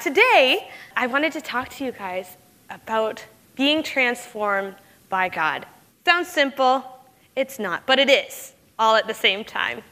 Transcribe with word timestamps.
Today, 0.00 0.70
I 0.96 1.06
wanted 1.08 1.30
to 1.32 1.42
talk 1.42 1.68
to 1.70 1.84
you 1.84 1.92
guys 1.92 2.38
about 2.70 3.22
being 3.54 3.82
transformed 3.82 4.74
by 5.10 5.28
God. 5.28 5.66
Sounds 6.06 6.26
simple, 6.26 6.82
it's 7.36 7.58
not, 7.58 7.84
but 7.84 7.98
it 7.98 8.08
is, 8.08 8.54
all 8.78 8.96
at 8.96 9.06
the 9.06 9.12
same 9.12 9.44
time. 9.44 9.82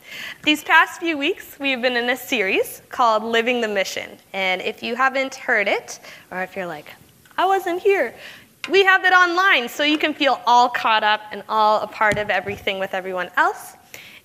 These 0.44 0.64
past 0.64 0.98
few 0.98 1.18
weeks, 1.18 1.58
we've 1.60 1.82
been 1.82 1.94
in 1.94 2.08
a 2.08 2.16
series 2.16 2.80
called 2.88 3.22
Living 3.22 3.60
the 3.60 3.68
Mission. 3.68 4.16
And 4.32 4.62
if 4.62 4.82
you 4.82 4.96
haven't 4.96 5.34
heard 5.34 5.68
it, 5.68 6.00
or 6.30 6.42
if 6.42 6.56
you're 6.56 6.64
like, 6.64 6.94
I 7.36 7.44
wasn't 7.44 7.82
here, 7.82 8.14
we 8.70 8.84
have 8.84 9.04
it 9.04 9.12
online 9.12 9.68
so 9.68 9.82
you 9.82 9.98
can 9.98 10.14
feel 10.14 10.40
all 10.46 10.70
caught 10.70 11.04
up 11.04 11.20
and 11.32 11.42
all 11.50 11.82
a 11.82 11.86
part 11.86 12.16
of 12.16 12.30
everything 12.30 12.78
with 12.78 12.94
everyone 12.94 13.28
else. 13.36 13.74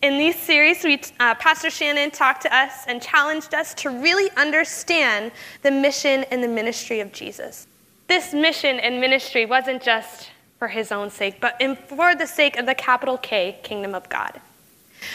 In 0.04 0.17
these 0.17 0.35
series, 0.35 0.83
we, 0.83 0.99
uh, 1.21 1.33
Pastor 1.36 1.69
Shannon 1.69 2.11
talked 2.11 2.41
to 2.41 2.54
us 2.54 2.83
and 2.89 3.01
challenged 3.01 3.54
us 3.54 3.73
to 3.75 3.89
really 3.89 4.29
understand 4.36 5.31
the 5.61 5.71
mission 5.71 6.25
and 6.25 6.43
the 6.43 6.47
ministry 6.49 6.99
of 6.99 7.13
Jesus. 7.13 7.68
This 8.09 8.33
mission 8.33 8.81
and 8.81 9.00
ministry 9.00 9.45
wasn't 9.45 9.81
just 9.81 10.29
for 10.59 10.68
his 10.68 10.92
own 10.92 11.09
sake, 11.09 11.39
but 11.39 11.55
in, 11.61 11.78
for 11.78 12.15
the 12.15 12.28
sake 12.28 12.57
of 12.57 12.65
the 12.65 12.75
capital 12.75 13.18
K, 13.18 13.57
kingdom 13.64 13.95
of 13.95 14.09
God. 14.09 14.42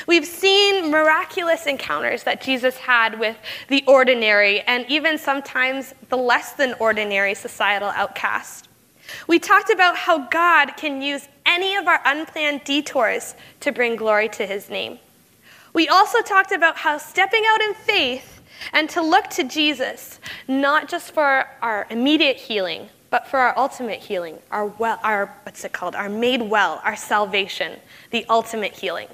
We've 0.07 0.25
seen 0.25 0.91
miraculous 0.91 1.67
encounters 1.67 2.23
that 2.23 2.41
Jesus 2.41 2.79
had 2.79 3.21
with 3.21 3.37
the 3.69 3.85
ordinary 3.87 4.63
and 4.63 4.87
even 4.89 5.19
sometimes 5.19 5.93
the 6.09 6.17
less 6.17 6.53
than 6.53 6.73
ordinary 6.81 7.35
societal 7.35 7.91
outcast. 7.91 8.68
We 9.27 9.39
talked 9.39 9.71
about 9.71 9.97
how 9.97 10.19
God 10.29 10.77
can 10.77 11.03
use 11.03 11.29
any 11.47 11.77
of 11.77 11.89
our 11.89 12.01
unplanned 12.05 12.65
detours 12.65 13.35
to 13.61 13.73
bring 13.73 13.97
glory 13.97 14.29
to 14.31 14.47
his 14.47 14.69
name. 14.69 14.99
We 15.73 15.89
also 15.89 16.21
talked 16.23 16.53
about 16.53 16.77
how 16.77 16.99
stepping 16.99 17.43
out 17.47 17.61
in 17.63 17.75
faith 17.75 18.41
and 18.73 18.89
to 18.91 19.03
look 19.03 19.29
to 19.31 19.45
Jesus, 19.45 20.19
not 20.47 20.89
just 20.89 21.13
for 21.13 21.47
our 21.63 21.87
immediate 21.91 22.37
healing, 22.37 22.89
but 23.11 23.27
for 23.27 23.39
our 23.39 23.57
ultimate 23.57 24.01
healing, 24.01 24.39
our 24.51 24.67
well, 24.67 24.99
our 25.03 25.35
what's 25.45 25.65
it 25.65 25.73
called? 25.73 25.95
Our 25.95 26.09
made 26.09 26.43
well, 26.43 26.81
our 26.85 26.97
salvation, 26.97 27.79
the 28.11 28.27
ultimate 28.29 28.73
healing. 28.73 29.09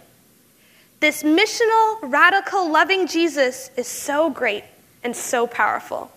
This 1.01 1.23
missional, 1.23 1.99
radical, 2.03 2.71
loving 2.71 3.07
Jesus 3.07 3.71
is 3.77 3.87
so 3.87 4.31
great 4.31 4.65
and 5.03 5.15
so 5.15 5.47
powerful. 5.47 6.11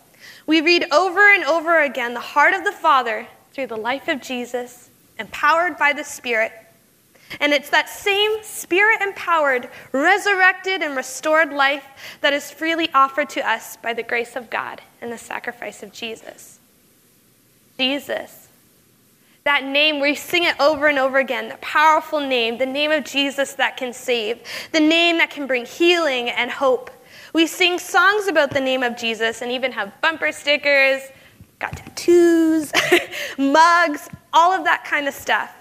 We 0.45 0.61
read 0.61 0.85
over 0.91 1.33
and 1.33 1.43
over 1.43 1.81
again 1.81 2.13
the 2.13 2.19
heart 2.19 2.53
of 2.53 2.63
the 2.63 2.71
Father 2.71 3.27
through 3.58 3.66
the 3.66 3.75
life 3.75 4.08
of 4.08 4.22
Jesus, 4.22 4.91
empowered 5.17 5.80
by 5.80 5.91
the 5.91 6.03
Spirit. 6.03 6.52
And 7.39 7.52
it's 7.52 7.72
that 7.72 7.89
same 7.89 8.44
spirit 8.44 9.02
empowered, 9.02 9.67
resurrected, 9.91 10.83
and 10.83 10.95
restored 10.95 11.52
life 11.52 11.83
that 12.22 12.33
is 12.33 12.52
freely 12.52 12.88
offered 12.94 13.31
to 13.31 13.49
us 13.49 13.75
by 13.77 13.95
the 13.95 14.03
grace 14.03 14.36
of 14.36 14.52
God 14.52 14.80
and 15.02 15.11
the 15.11 15.17
sacrifice 15.17 15.81
of 15.81 15.91
Jesus. 15.91 16.59
Jesus. 17.80 18.47
That 19.44 19.64
name, 19.64 20.02
we 20.02 20.14
sing 20.14 20.44
it 20.44 20.55
over 20.59 20.86
and 20.86 20.99
over 20.99 21.17
again, 21.17 21.49
the 21.49 21.58
powerful 21.58 22.19
name, 22.19 22.59
the 22.59 22.66
name 22.67 22.92
of 22.92 23.05
Jesus 23.05 23.53
that 23.53 23.75
can 23.75 23.92
save, 23.92 24.39
the 24.71 24.80
name 24.80 25.17
that 25.17 25.31
can 25.31 25.47
bring 25.47 25.66
healing 25.66 26.30
and 26.30 26.52
hope. 26.52 26.92
We 27.33 27.47
sing 27.47 27.80
songs 27.80 28.27
about 28.27 28.52
the 28.52 28.61
name 28.61 28.83
of 28.83 28.95
Jesus 28.95 29.42
and 29.42 29.52
even 29.52 29.71
have 29.71 29.99
bumper 29.99 30.31
stickers 30.31 31.02
got 31.59 31.75
tattoos, 31.75 32.72
mugs, 33.38 34.09
all 34.33 34.52
of 34.52 34.63
that 34.66 34.86
kind 34.86 35.08
of 35.08 35.13
stuff. 35.13 35.53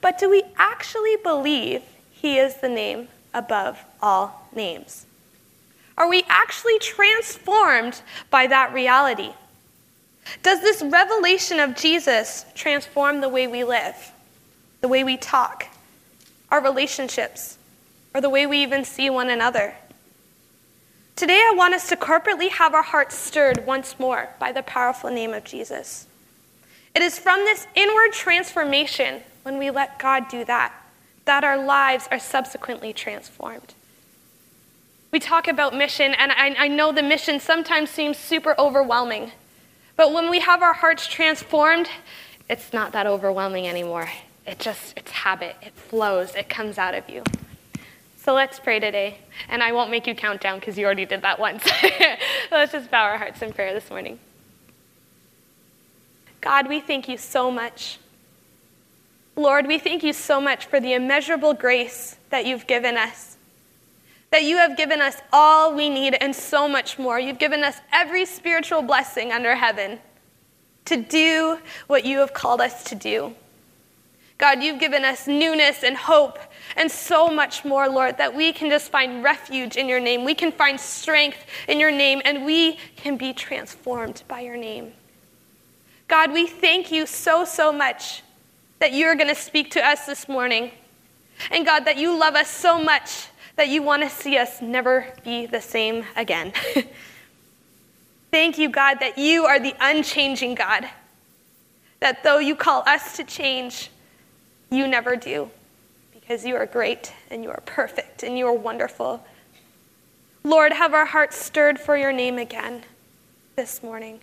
But 0.00 0.18
do 0.18 0.30
we 0.30 0.42
actually 0.56 1.16
believe 1.16 1.82
he 2.10 2.38
is 2.38 2.56
the 2.56 2.68
name 2.68 3.08
above 3.34 3.84
all 4.00 4.48
names? 4.54 5.06
Are 5.96 6.08
we 6.08 6.24
actually 6.28 6.78
transformed 6.78 8.00
by 8.30 8.46
that 8.46 8.72
reality? 8.72 9.32
Does 10.42 10.60
this 10.60 10.82
revelation 10.82 11.58
of 11.58 11.74
Jesus 11.74 12.44
transform 12.54 13.20
the 13.20 13.28
way 13.28 13.46
we 13.46 13.64
live, 13.64 14.12
the 14.80 14.88
way 14.88 15.02
we 15.02 15.16
talk, 15.16 15.66
our 16.50 16.62
relationships, 16.62 17.58
or 18.14 18.20
the 18.20 18.30
way 18.30 18.46
we 18.46 18.62
even 18.62 18.84
see 18.84 19.10
one 19.10 19.30
another? 19.30 19.74
Today, 21.18 21.42
I 21.44 21.52
want 21.56 21.74
us 21.74 21.88
to 21.88 21.96
corporately 21.96 22.48
have 22.48 22.74
our 22.74 22.82
hearts 22.84 23.18
stirred 23.18 23.66
once 23.66 23.98
more 23.98 24.28
by 24.38 24.52
the 24.52 24.62
powerful 24.62 25.10
name 25.10 25.34
of 25.34 25.42
Jesus. 25.42 26.06
It 26.94 27.02
is 27.02 27.18
from 27.18 27.40
this 27.40 27.66
inward 27.74 28.12
transformation, 28.12 29.22
when 29.42 29.58
we 29.58 29.72
let 29.72 29.98
God 29.98 30.28
do 30.28 30.44
that, 30.44 30.72
that 31.24 31.42
our 31.42 31.58
lives 31.58 32.06
are 32.12 32.20
subsequently 32.20 32.92
transformed. 32.92 33.74
We 35.10 35.18
talk 35.18 35.48
about 35.48 35.74
mission, 35.74 36.14
and 36.14 36.30
I, 36.30 36.54
I, 36.56 36.68
know 36.68 36.92
the 36.92 37.02
mission 37.02 37.40
sometimes 37.40 37.90
seems 37.90 38.16
super 38.16 38.54
overwhelming. 38.56 39.32
But 39.96 40.12
when 40.12 40.30
we 40.30 40.38
have 40.38 40.62
our 40.62 40.74
hearts 40.74 41.08
transformed, 41.08 41.88
it's 42.48 42.72
not 42.72 42.92
that 42.92 43.08
overwhelming 43.08 43.66
anymore. 43.66 44.08
It 44.46 44.60
just, 44.60 44.96
it's 44.96 45.10
habit, 45.10 45.56
it 45.62 45.72
flows, 45.72 46.36
it 46.36 46.48
comes 46.48 46.78
out 46.78 46.94
of 46.94 47.10
you. 47.10 47.24
So 48.28 48.34
let's 48.34 48.60
pray 48.60 48.78
today. 48.78 49.20
And 49.48 49.62
I 49.62 49.72
won't 49.72 49.90
make 49.90 50.06
you 50.06 50.14
count 50.14 50.42
down 50.42 50.58
because 50.58 50.76
you 50.76 50.84
already 50.84 51.06
did 51.06 51.22
that 51.22 51.38
once. 51.40 51.66
let's 52.50 52.72
just 52.72 52.90
bow 52.90 53.04
our 53.04 53.16
hearts 53.16 53.40
in 53.40 53.54
prayer 53.54 53.72
this 53.72 53.88
morning. 53.88 54.18
God, 56.42 56.68
we 56.68 56.78
thank 56.80 57.08
you 57.08 57.16
so 57.16 57.50
much. 57.50 57.98
Lord, 59.34 59.66
we 59.66 59.78
thank 59.78 60.02
you 60.02 60.12
so 60.12 60.42
much 60.42 60.66
for 60.66 60.78
the 60.78 60.92
immeasurable 60.92 61.54
grace 61.54 62.18
that 62.28 62.44
you've 62.44 62.66
given 62.66 62.98
us. 62.98 63.38
That 64.30 64.44
you 64.44 64.58
have 64.58 64.76
given 64.76 65.00
us 65.00 65.16
all 65.32 65.74
we 65.74 65.88
need 65.88 66.14
and 66.20 66.36
so 66.36 66.68
much 66.68 66.98
more. 66.98 67.18
You've 67.18 67.38
given 67.38 67.64
us 67.64 67.78
every 67.94 68.26
spiritual 68.26 68.82
blessing 68.82 69.32
under 69.32 69.54
heaven 69.54 70.00
to 70.84 70.98
do 70.98 71.60
what 71.86 72.04
you 72.04 72.18
have 72.18 72.34
called 72.34 72.60
us 72.60 72.84
to 72.84 72.94
do. 72.94 73.34
God, 74.38 74.62
you've 74.62 74.78
given 74.78 75.04
us 75.04 75.26
newness 75.26 75.82
and 75.82 75.96
hope 75.96 76.38
and 76.76 76.90
so 76.90 77.26
much 77.28 77.64
more, 77.64 77.88
Lord, 77.88 78.18
that 78.18 78.34
we 78.34 78.52
can 78.52 78.70
just 78.70 78.90
find 78.90 79.22
refuge 79.22 79.76
in 79.76 79.88
your 79.88 79.98
name. 79.98 80.24
We 80.24 80.34
can 80.34 80.52
find 80.52 80.78
strength 80.78 81.38
in 81.66 81.80
your 81.80 81.90
name, 81.90 82.22
and 82.24 82.46
we 82.46 82.78
can 82.96 83.16
be 83.16 83.32
transformed 83.32 84.22
by 84.28 84.40
your 84.40 84.56
name. 84.56 84.92
God, 86.06 86.32
we 86.32 86.46
thank 86.46 86.92
you 86.92 87.04
so, 87.04 87.44
so 87.44 87.72
much 87.72 88.22
that 88.78 88.92
you're 88.92 89.16
going 89.16 89.28
to 89.28 89.34
speak 89.34 89.72
to 89.72 89.84
us 89.84 90.06
this 90.06 90.28
morning. 90.28 90.70
And 91.50 91.66
God, 91.66 91.80
that 91.80 91.96
you 91.96 92.16
love 92.16 92.36
us 92.36 92.48
so 92.48 92.82
much 92.82 93.26
that 93.56 93.68
you 93.68 93.82
want 93.82 94.04
to 94.04 94.08
see 94.08 94.38
us 94.38 94.62
never 94.62 95.06
be 95.24 95.46
the 95.46 95.60
same 95.60 96.04
again. 96.14 96.52
Thank 98.30 98.56
you, 98.56 98.68
God, 98.68 99.00
that 99.00 99.18
you 99.18 99.46
are 99.46 99.58
the 99.58 99.74
unchanging 99.80 100.54
God. 100.54 100.88
That 101.98 102.22
though 102.22 102.38
you 102.38 102.54
call 102.54 102.84
us 102.86 103.16
to 103.16 103.24
change, 103.24 103.90
you 104.70 104.86
never 104.86 105.16
do 105.16 105.50
because 106.12 106.44
you 106.44 106.56
are 106.56 106.66
great 106.66 107.12
and 107.30 107.42
you 107.42 107.50
are 107.50 107.62
perfect 107.64 108.22
and 108.22 108.36
you 108.36 108.46
are 108.46 108.52
wonderful. 108.52 109.24
Lord, 110.44 110.72
have 110.72 110.94
our 110.94 111.06
hearts 111.06 111.36
stirred 111.36 111.78
for 111.78 111.96
your 111.96 112.12
name 112.12 112.38
again 112.38 112.82
this 113.56 113.82
morning. 113.82 114.20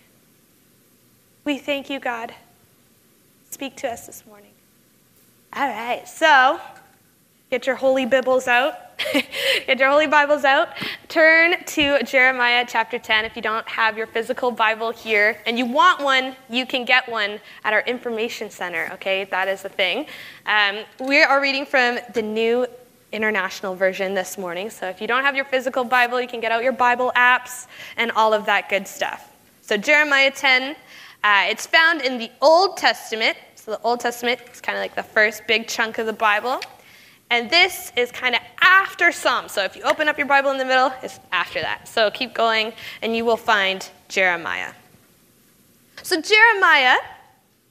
We 1.44 1.58
thank 1.58 1.90
you, 1.90 2.00
God. 2.00 2.34
Speak 3.50 3.76
to 3.76 3.88
us 3.88 4.06
this 4.06 4.24
morning. 4.26 4.52
All 5.52 5.68
right, 5.68 6.06
so 6.06 6.60
get 7.50 7.66
your 7.66 7.76
holy 7.76 8.06
Bibles 8.06 8.48
out. 8.48 8.74
Get 9.66 9.78
your 9.78 9.90
Holy 9.90 10.06
Bibles 10.06 10.44
out. 10.44 10.70
Turn 11.08 11.62
to 11.66 12.02
Jeremiah 12.02 12.64
chapter 12.66 12.98
10. 12.98 13.26
If 13.26 13.36
you 13.36 13.42
don't 13.42 13.68
have 13.68 13.98
your 13.98 14.06
physical 14.06 14.50
Bible 14.50 14.90
here 14.90 15.38
and 15.44 15.58
you 15.58 15.66
want 15.66 16.02
one, 16.02 16.34
you 16.48 16.64
can 16.64 16.86
get 16.86 17.06
one 17.06 17.38
at 17.64 17.74
our 17.74 17.82
information 17.82 18.48
center, 18.48 18.88
okay? 18.94 19.24
That 19.24 19.48
is 19.48 19.60
the 19.60 19.68
thing. 19.68 20.06
Um, 20.46 20.78
we 20.98 21.22
are 21.22 21.42
reading 21.42 21.66
from 21.66 21.98
the 22.14 22.22
New 22.22 22.66
International 23.12 23.74
Version 23.74 24.14
this 24.14 24.38
morning. 24.38 24.70
So 24.70 24.88
if 24.88 25.00
you 25.00 25.06
don't 25.06 25.24
have 25.24 25.36
your 25.36 25.44
physical 25.44 25.84
Bible, 25.84 26.20
you 26.20 26.28
can 26.28 26.40
get 26.40 26.52
out 26.52 26.62
your 26.62 26.72
Bible 26.72 27.12
apps 27.16 27.66
and 27.98 28.10
all 28.12 28.32
of 28.32 28.46
that 28.46 28.70
good 28.70 28.88
stuff. 28.88 29.30
So, 29.60 29.76
Jeremiah 29.76 30.30
10, 30.30 30.76
uh, 31.24 31.46
it's 31.48 31.66
found 31.66 32.00
in 32.00 32.18
the 32.18 32.30
Old 32.40 32.76
Testament. 32.76 33.36
So, 33.56 33.72
the 33.72 33.80
Old 33.82 34.00
Testament 34.00 34.40
is 34.52 34.60
kind 34.60 34.78
of 34.78 34.82
like 34.82 34.94
the 34.94 35.02
first 35.02 35.46
big 35.46 35.66
chunk 35.66 35.98
of 35.98 36.06
the 36.06 36.12
Bible. 36.12 36.60
And 37.30 37.50
this 37.50 37.92
is 37.96 38.12
kind 38.12 38.34
of 38.34 38.40
after 38.60 39.10
Psalm. 39.10 39.48
So 39.48 39.64
if 39.64 39.76
you 39.76 39.82
open 39.82 40.08
up 40.08 40.16
your 40.16 40.26
Bible 40.26 40.50
in 40.50 40.58
the 40.58 40.64
middle, 40.64 40.92
it's 41.02 41.18
after 41.32 41.60
that. 41.60 41.88
So 41.88 42.10
keep 42.10 42.34
going, 42.34 42.72
and 43.02 43.16
you 43.16 43.24
will 43.24 43.36
find 43.36 43.88
Jeremiah. 44.08 44.72
So 46.02 46.20
Jeremiah 46.20 46.98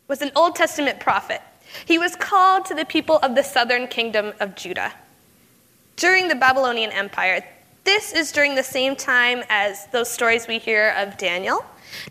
was 0.07 0.21
an 0.21 0.31
Old 0.35 0.55
Testament 0.55 0.99
prophet. 0.99 1.41
He 1.85 1.97
was 1.97 2.15
called 2.15 2.65
to 2.65 2.75
the 2.75 2.85
people 2.85 3.17
of 3.19 3.35
the 3.35 3.43
southern 3.43 3.87
kingdom 3.87 4.33
of 4.39 4.55
Judah. 4.55 4.93
During 5.95 6.27
the 6.27 6.35
Babylonian 6.35 6.91
Empire, 6.91 7.45
this 7.85 8.13
is 8.13 8.31
during 8.31 8.55
the 8.55 8.63
same 8.63 8.95
time 8.95 9.43
as 9.49 9.87
those 9.87 10.09
stories 10.09 10.47
we 10.47 10.57
hear 10.57 10.93
of 10.97 11.17
Daniel 11.17 11.63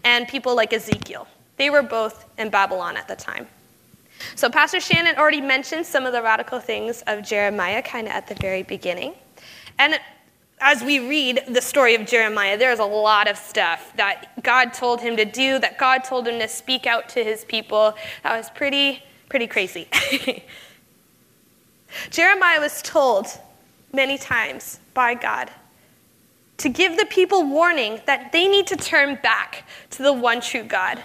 and 0.04 0.26
people 0.26 0.54
like 0.54 0.72
Ezekiel. 0.72 1.26
They 1.56 1.68
were 1.68 1.82
both 1.82 2.24
in 2.38 2.48
Babylon 2.48 2.96
at 2.96 3.06
the 3.06 3.16
time. 3.16 3.46
So, 4.34 4.50
Pastor 4.50 4.80
Shannon 4.80 5.16
already 5.16 5.40
mentioned 5.40 5.86
some 5.86 6.06
of 6.06 6.12
the 6.12 6.22
radical 6.22 6.60
things 6.60 7.02
of 7.06 7.22
Jeremiah 7.22 7.82
kind 7.82 8.06
of 8.06 8.12
at 8.12 8.26
the 8.26 8.34
very 8.36 8.62
beginning. 8.62 9.14
And 9.78 9.98
as 10.60 10.82
we 10.82 10.98
read 10.98 11.42
the 11.48 11.60
story 11.60 11.94
of 11.94 12.06
Jeremiah, 12.06 12.56
there's 12.56 12.78
a 12.78 12.84
lot 12.84 13.28
of 13.28 13.36
stuff 13.36 13.92
that 13.96 14.42
God 14.42 14.72
told 14.72 15.00
him 15.00 15.16
to 15.16 15.24
do, 15.24 15.58
that 15.58 15.78
God 15.78 16.04
told 16.04 16.26
him 16.26 16.38
to 16.40 16.48
speak 16.48 16.86
out 16.86 17.08
to 17.10 17.24
his 17.24 17.44
people. 17.44 17.94
That 18.22 18.36
was 18.36 18.50
pretty, 18.50 19.02
pretty 19.28 19.46
crazy. 19.46 19.88
Jeremiah 22.10 22.60
was 22.60 22.82
told 22.82 23.26
many 23.92 24.18
times 24.18 24.80
by 24.94 25.14
God 25.14 25.50
to 26.56 26.68
give 26.68 26.96
the 26.96 27.06
people 27.06 27.44
warning 27.44 28.00
that 28.06 28.32
they 28.32 28.48
need 28.48 28.66
to 28.68 28.76
turn 28.76 29.18
back 29.22 29.66
to 29.90 30.02
the 30.02 30.12
one 30.12 30.40
true 30.40 30.62
God. 30.62 31.02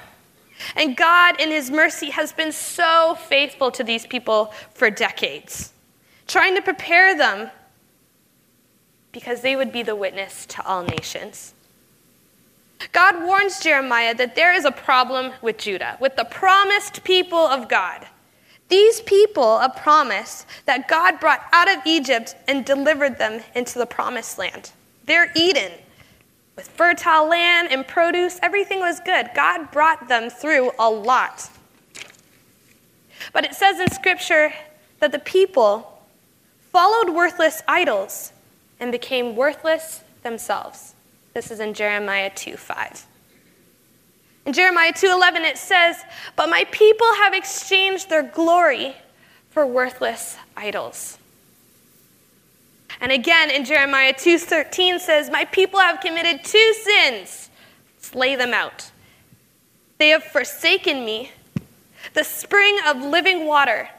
And 0.75 0.95
God, 0.95 1.39
in 1.39 1.49
His 1.49 1.71
mercy, 1.71 2.09
has 2.09 2.31
been 2.31 2.51
so 2.51 3.15
faithful 3.15 3.71
to 3.71 3.83
these 3.83 4.05
people 4.05 4.53
for 4.73 4.89
decades, 4.89 5.73
trying 6.27 6.55
to 6.55 6.61
prepare 6.61 7.17
them 7.17 7.49
because 9.11 9.41
they 9.41 9.55
would 9.55 9.71
be 9.71 9.83
the 9.83 9.95
witness 9.95 10.45
to 10.47 10.65
all 10.65 10.83
nations. 10.83 11.53
God 12.91 13.23
warns 13.23 13.59
Jeremiah 13.59 14.15
that 14.15 14.35
there 14.35 14.53
is 14.53 14.65
a 14.65 14.71
problem 14.71 15.33
with 15.41 15.57
Judah, 15.57 15.97
with 15.99 16.15
the 16.15 16.25
promised 16.25 17.03
people 17.03 17.39
of 17.39 17.67
God. 17.67 18.07
These 18.69 19.01
people 19.01 19.57
a 19.57 19.69
promise 19.69 20.45
that 20.65 20.87
God 20.87 21.19
brought 21.19 21.41
out 21.51 21.69
of 21.69 21.85
Egypt 21.85 22.35
and 22.47 22.63
delivered 22.63 23.17
them 23.17 23.41
into 23.55 23.79
the 23.79 23.85
promised 23.85 24.37
land. 24.37 24.71
They're 25.05 25.31
Eden. 25.35 25.71
With 26.59 26.67
fertile 26.67 27.25
land 27.25 27.69
and 27.71 27.87
produce, 27.87 28.37
everything 28.43 28.81
was 28.81 28.99
good. 28.99 29.29
God 29.33 29.71
brought 29.71 30.09
them 30.09 30.29
through 30.29 30.73
a 30.77 30.89
lot. 30.89 31.49
But 33.31 33.45
it 33.45 33.53
says 33.53 33.79
in 33.79 33.89
Scripture 33.91 34.51
that 34.99 35.13
the 35.13 35.19
people 35.19 36.03
followed 36.73 37.15
worthless 37.15 37.61
idols 37.65 38.33
and 38.77 38.91
became 38.91 39.37
worthless 39.37 40.03
themselves. 40.21 40.95
This 41.33 41.49
is 41.49 41.61
in 41.61 41.73
Jeremiah 41.73 42.29
2 42.35 42.57
5. 42.57 43.05
In 44.45 44.51
Jeremiah 44.51 44.91
2:11 44.91 45.45
it 45.45 45.57
says, 45.57 46.03
"But 46.35 46.49
my 46.49 46.65
people 46.71 47.07
have 47.23 47.33
exchanged 47.33 48.09
their 48.09 48.23
glory 48.23 48.97
for 49.49 49.65
worthless 49.65 50.35
idols." 50.57 51.18
And 53.01 53.11
again 53.11 53.49
in 53.49 53.65
Jeremiah 53.65 54.13
2:13 54.13 54.99
says, 54.99 55.29
"My 55.29 55.45
people 55.45 55.79
have 55.79 56.01
committed 56.01 56.43
two 56.43 56.73
sins. 56.73 57.49
Slay 57.99 58.35
them 58.35 58.53
out. 58.53 58.91
They 59.97 60.09
have 60.09 60.23
forsaken 60.23 61.05
me, 61.05 61.31
the 62.13 62.23
spring 62.23 62.79
of 62.85 63.01
living 63.01 63.45
water, 63.45 63.89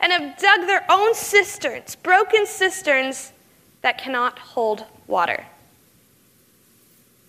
and 0.00 0.12
have 0.12 0.38
dug 0.38 0.66
their 0.66 0.84
own 0.88 1.14
cisterns, 1.14 1.96
broken 1.96 2.46
cisterns 2.46 3.32
that 3.82 3.98
cannot 3.98 4.38
hold 4.38 4.86
water." 5.06 5.46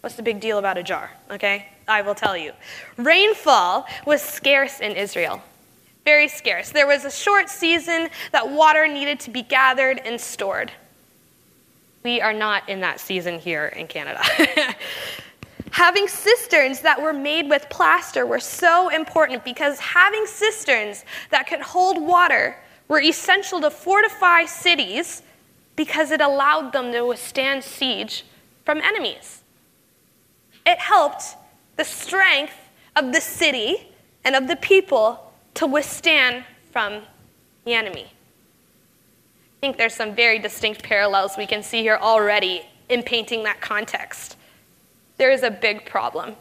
What's 0.01 0.15
the 0.15 0.23
big 0.23 0.39
deal 0.39 0.57
about 0.57 0.77
a 0.77 0.83
jar? 0.83 1.11
Okay? 1.29 1.67
I 1.87 2.01
will 2.01 2.15
tell 2.15 2.37
you. 2.37 2.53
Rainfall 2.97 3.87
was 4.05 4.21
scarce 4.21 4.79
in 4.79 4.95
Israel. 4.95 5.43
Very 6.09 6.27
scarce. 6.27 6.71
There 6.71 6.87
was 6.87 7.05
a 7.05 7.11
short 7.11 7.51
season 7.51 8.09
that 8.31 8.49
water 8.49 8.87
needed 8.87 9.19
to 9.19 9.29
be 9.29 9.43
gathered 9.43 10.01
and 10.03 10.19
stored. 10.19 10.71
We 12.03 12.19
are 12.19 12.33
not 12.33 12.67
in 12.67 12.81
that 12.81 12.99
season 12.99 13.37
here 13.37 13.67
in 13.67 13.85
Canada. 13.85 14.23
having 15.71 16.07
cisterns 16.07 16.81
that 16.81 16.99
were 16.99 17.13
made 17.13 17.47
with 17.47 17.69
plaster 17.69 18.25
were 18.25 18.39
so 18.39 18.89
important 18.89 19.45
because 19.45 19.79
having 19.79 20.25
cisterns 20.25 21.05
that 21.29 21.45
could 21.45 21.61
hold 21.61 22.01
water 22.01 22.57
were 22.87 23.01
essential 23.01 23.61
to 23.61 23.69
fortify 23.69 24.45
cities 24.45 25.21
because 25.75 26.09
it 26.09 26.21
allowed 26.21 26.73
them 26.73 26.91
to 26.91 27.05
withstand 27.05 27.63
siege 27.63 28.25
from 28.65 28.81
enemies. 28.81 29.43
It 30.65 30.79
helped 30.79 31.35
the 31.75 31.85
strength 31.85 32.57
of 32.95 33.13
the 33.13 33.21
city 33.21 33.91
and 34.23 34.35
of 34.35 34.47
the 34.47 34.55
people 34.55 35.27
to 35.59 35.67
withstand 35.67 36.45
from 36.71 37.01
the 37.65 37.73
enemy. 37.73 38.05
I 38.05 39.59
think 39.59 39.77
there's 39.77 39.93
some 39.93 40.15
very 40.15 40.39
distinct 40.39 40.83
parallels 40.83 41.35
we 41.37 41.45
can 41.45 41.63
see 41.63 41.81
here 41.81 41.97
already 42.01 42.61
in 42.87 43.03
painting 43.03 43.43
that 43.43 43.59
context. 43.59 44.37
There 45.17 45.31
is 45.31 45.43
a 45.43 45.51
big 45.51 45.85
problem. 45.85 46.37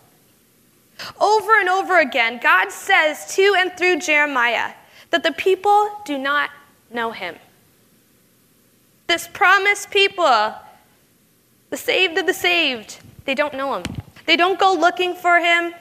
Over 1.21 1.59
and 1.59 1.69
over 1.69 1.99
again, 1.99 2.39
God 2.41 2.71
says 2.71 3.35
to 3.35 3.57
and 3.59 3.77
through 3.77 3.99
Jeremiah 3.99 4.75
that 5.11 5.25
the 5.25 5.33
people 5.33 5.91
do 6.05 6.17
not 6.17 6.51
know 6.93 7.11
him. 7.11 7.35
This 9.09 9.27
promised 9.27 9.91
people, 9.91 10.55
the 11.71 11.77
saved 11.77 12.17
of 12.19 12.27
the 12.27 12.35
saved, 12.35 13.01
they 13.25 13.35
don't 13.35 13.55
know 13.55 13.75
him. 13.75 13.83
They 14.27 14.37
don't 14.37 14.61
go 14.61 14.75
looking 14.75 15.17
for 15.17 15.41
him, 15.41 15.75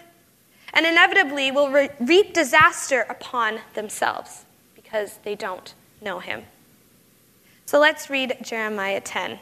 and 0.77 0.85
inevitably 0.85 1.51
will 1.51 1.69
re- 1.69 1.89
reap 1.99 2.33
disaster 2.33 3.01
upon 3.09 3.59
themselves 3.73 4.45
because 4.75 5.19
they 5.23 5.35
don't 5.35 5.73
know 6.01 6.19
him. 6.19 6.43
So 7.65 7.79
let's 7.79 8.09
read 8.09 8.37
Jeremiah 8.41 9.01
10, 9.01 9.39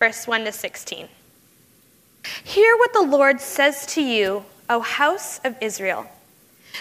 verse 0.00 0.26
1 0.26 0.44
to 0.46 0.52
16. 0.52 1.08
Hear 2.42 2.76
what 2.76 2.92
the 2.92 3.02
Lord 3.02 3.40
says 3.40 3.86
to 3.94 4.02
you, 4.02 4.44
O 4.68 4.80
house 4.80 5.38
of 5.44 5.54
Israel. 5.60 6.06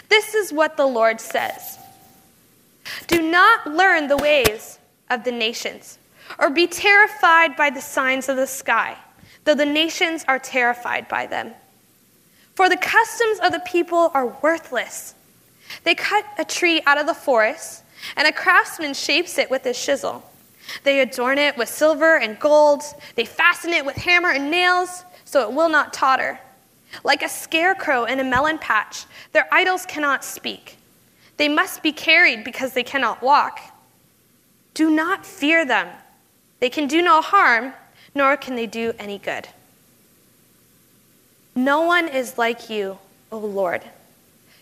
This 0.10 0.34
is 0.34 0.52
what 0.52 0.78
the 0.78 0.88
Lord 0.88 1.20
says 1.20 1.78
Do 3.08 3.22
not 3.22 3.68
learn 3.68 4.08
the 4.08 4.18
ways 4.18 4.80
of 5.10 5.24
the 5.24 5.32
nations, 5.32 6.00
or 6.40 6.50
be 6.50 6.66
terrified 6.66 7.56
by 7.56 7.70
the 7.70 7.82
signs 7.82 8.30
of 8.30 8.38
the 8.38 8.48
sky 8.48 8.98
though 9.44 9.56
the 9.56 9.66
nations 9.66 10.24
are 10.28 10.40
terrified 10.40 11.08
by 11.08 11.26
them. 11.26 11.54
For 12.62 12.70
the 12.70 12.78
customs 12.78 13.40
of 13.40 13.52
the 13.52 13.60
people 13.62 14.12
are 14.14 14.38
worthless. 14.44 15.16
They 15.84 15.96
cut 15.96 16.24
a 16.38 16.46
tree 16.46 16.80
out 16.86 17.00
of 17.00 17.08
the 17.08 17.14
forest, 17.16 17.82
and 18.16 18.28
a 18.28 18.32
craftsman 18.32 18.94
shapes 18.94 19.40
it 19.40 19.50
with 19.50 19.64
his 19.64 19.84
chisel. 19.84 20.24
They 20.84 21.00
adorn 21.00 21.40
it 21.40 21.58
with 21.58 21.70
silver 21.70 22.18
and 22.18 22.40
gold. 22.40 22.84
They 23.16 23.26
fasten 23.26 23.74
it 23.74 23.84
with 23.84 23.96
hammer 23.96 24.30
and 24.30 24.52
nails, 24.52 25.04
so 25.26 25.42
it 25.42 25.52
will 25.52 25.70
not 25.70 25.92
totter. 25.92 26.40
Like 27.04 27.24
a 27.24 27.30
scarecrow 27.30 28.04
in 28.04 28.20
a 28.20 28.24
melon 28.24 28.60
patch, 28.60 29.06
their 29.32 29.48
idols 29.52 29.88
cannot 29.88 30.24
speak. 30.24 30.78
They 31.38 31.50
must 31.50 31.82
be 31.82 31.92
carried 31.92 32.44
because 32.44 32.74
they 32.74 32.84
cannot 32.84 33.24
walk. 33.24 33.60
Do 34.76 34.92
not 34.92 35.26
fear 35.26 35.66
them. 35.66 35.88
They 36.60 36.70
can 36.70 36.88
do 36.88 37.02
no 37.02 37.22
harm, 37.22 37.74
nor 38.14 38.38
can 38.38 38.54
they 38.54 38.68
do 38.68 38.94
any 39.00 39.18
good. 39.18 39.48
No 41.56 41.82
one 41.82 42.08
is 42.08 42.38
like 42.38 42.70
you, 42.70 42.98
O 43.32 43.38
Lord. 43.38 43.84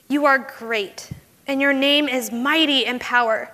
You 0.07 0.25
are 0.25 0.39
great, 0.39 1.11
and 1.47 1.61
your 1.61 1.73
name 1.73 2.09
is 2.09 2.31
mighty 2.31 2.85
in 2.85 2.99
power. 2.99 3.51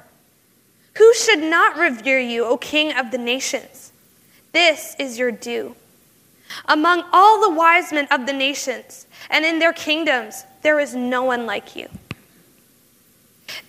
Who 0.97 1.13
should 1.13 1.39
not 1.39 1.77
revere 1.77 2.19
you, 2.19 2.45
O 2.45 2.57
King 2.57 2.95
of 2.95 3.11
the 3.11 3.17
nations? 3.17 3.91
This 4.53 4.95
is 4.97 5.19
your 5.19 5.31
due. 5.31 5.75
Among 6.65 7.03
all 7.11 7.41
the 7.41 7.53
wise 7.53 7.91
men 7.91 8.07
of 8.09 8.25
the 8.25 8.33
nations 8.33 9.05
and 9.29 9.43
in 9.43 9.59
their 9.59 9.73
kingdoms, 9.73 10.45
there 10.61 10.79
is 10.79 10.95
no 10.95 11.23
one 11.23 11.45
like 11.45 11.75
you. 11.75 11.89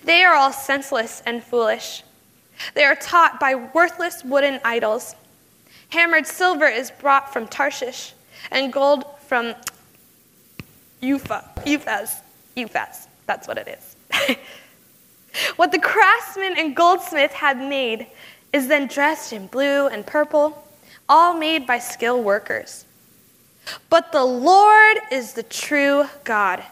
They 0.03 0.23
are 0.23 0.35
all 0.35 0.53
senseless 0.53 1.21
and 1.25 1.43
foolish. 1.43 2.03
They 2.73 2.85
are 2.85 2.95
taught 2.95 3.39
by 3.39 3.55
worthless 3.55 4.23
wooden 4.23 4.59
idols. 4.63 5.15
Hammered 5.89 6.25
silver 6.25 6.67
is 6.67 6.91
brought 6.91 7.33
from 7.33 7.47
Tarshish, 7.47 8.13
and 8.51 8.71
gold 8.71 9.05
from 9.27 9.53
Uphaz. 11.01 12.21
Uphaz. 12.55 13.07
That's 13.25 13.47
what 13.47 13.57
it 13.57 13.67
is. 13.67 14.37
what 15.57 15.71
the 15.71 15.79
craftsman 15.79 16.55
and 16.57 16.75
goldsmith 16.75 17.33
had 17.33 17.57
made 17.57 18.07
is 18.53 18.67
then 18.67 18.87
dressed 18.87 19.33
in 19.33 19.47
blue 19.47 19.87
and 19.87 20.05
purple, 20.05 20.63
all 21.09 21.37
made 21.37 21.67
by 21.67 21.79
skilled 21.79 22.23
workers. 22.23 22.85
But 23.89 24.11
the 24.11 24.23
Lord 24.23 24.97
is 25.11 25.33
the 25.33 25.43
true 25.43 26.05
God. 26.23 26.63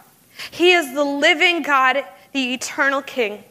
He 0.51 0.71
is 0.71 0.93
the 0.93 1.03
living 1.03 1.61
God, 1.61 2.03
the 2.31 2.53
eternal 2.53 3.01
King. 3.01 3.43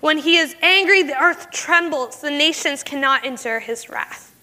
When 0.00 0.18
he 0.18 0.38
is 0.38 0.56
angry, 0.60 1.02
the 1.02 1.20
earth 1.20 1.50
trembles, 1.52 2.20
the 2.20 2.30
nations 2.30 2.82
cannot 2.82 3.24
endure 3.24 3.60
his 3.60 3.88
wrath. 3.88 4.34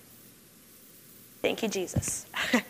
Thank 1.41 1.61
you, 1.61 1.67
Jesus. 1.67 2.25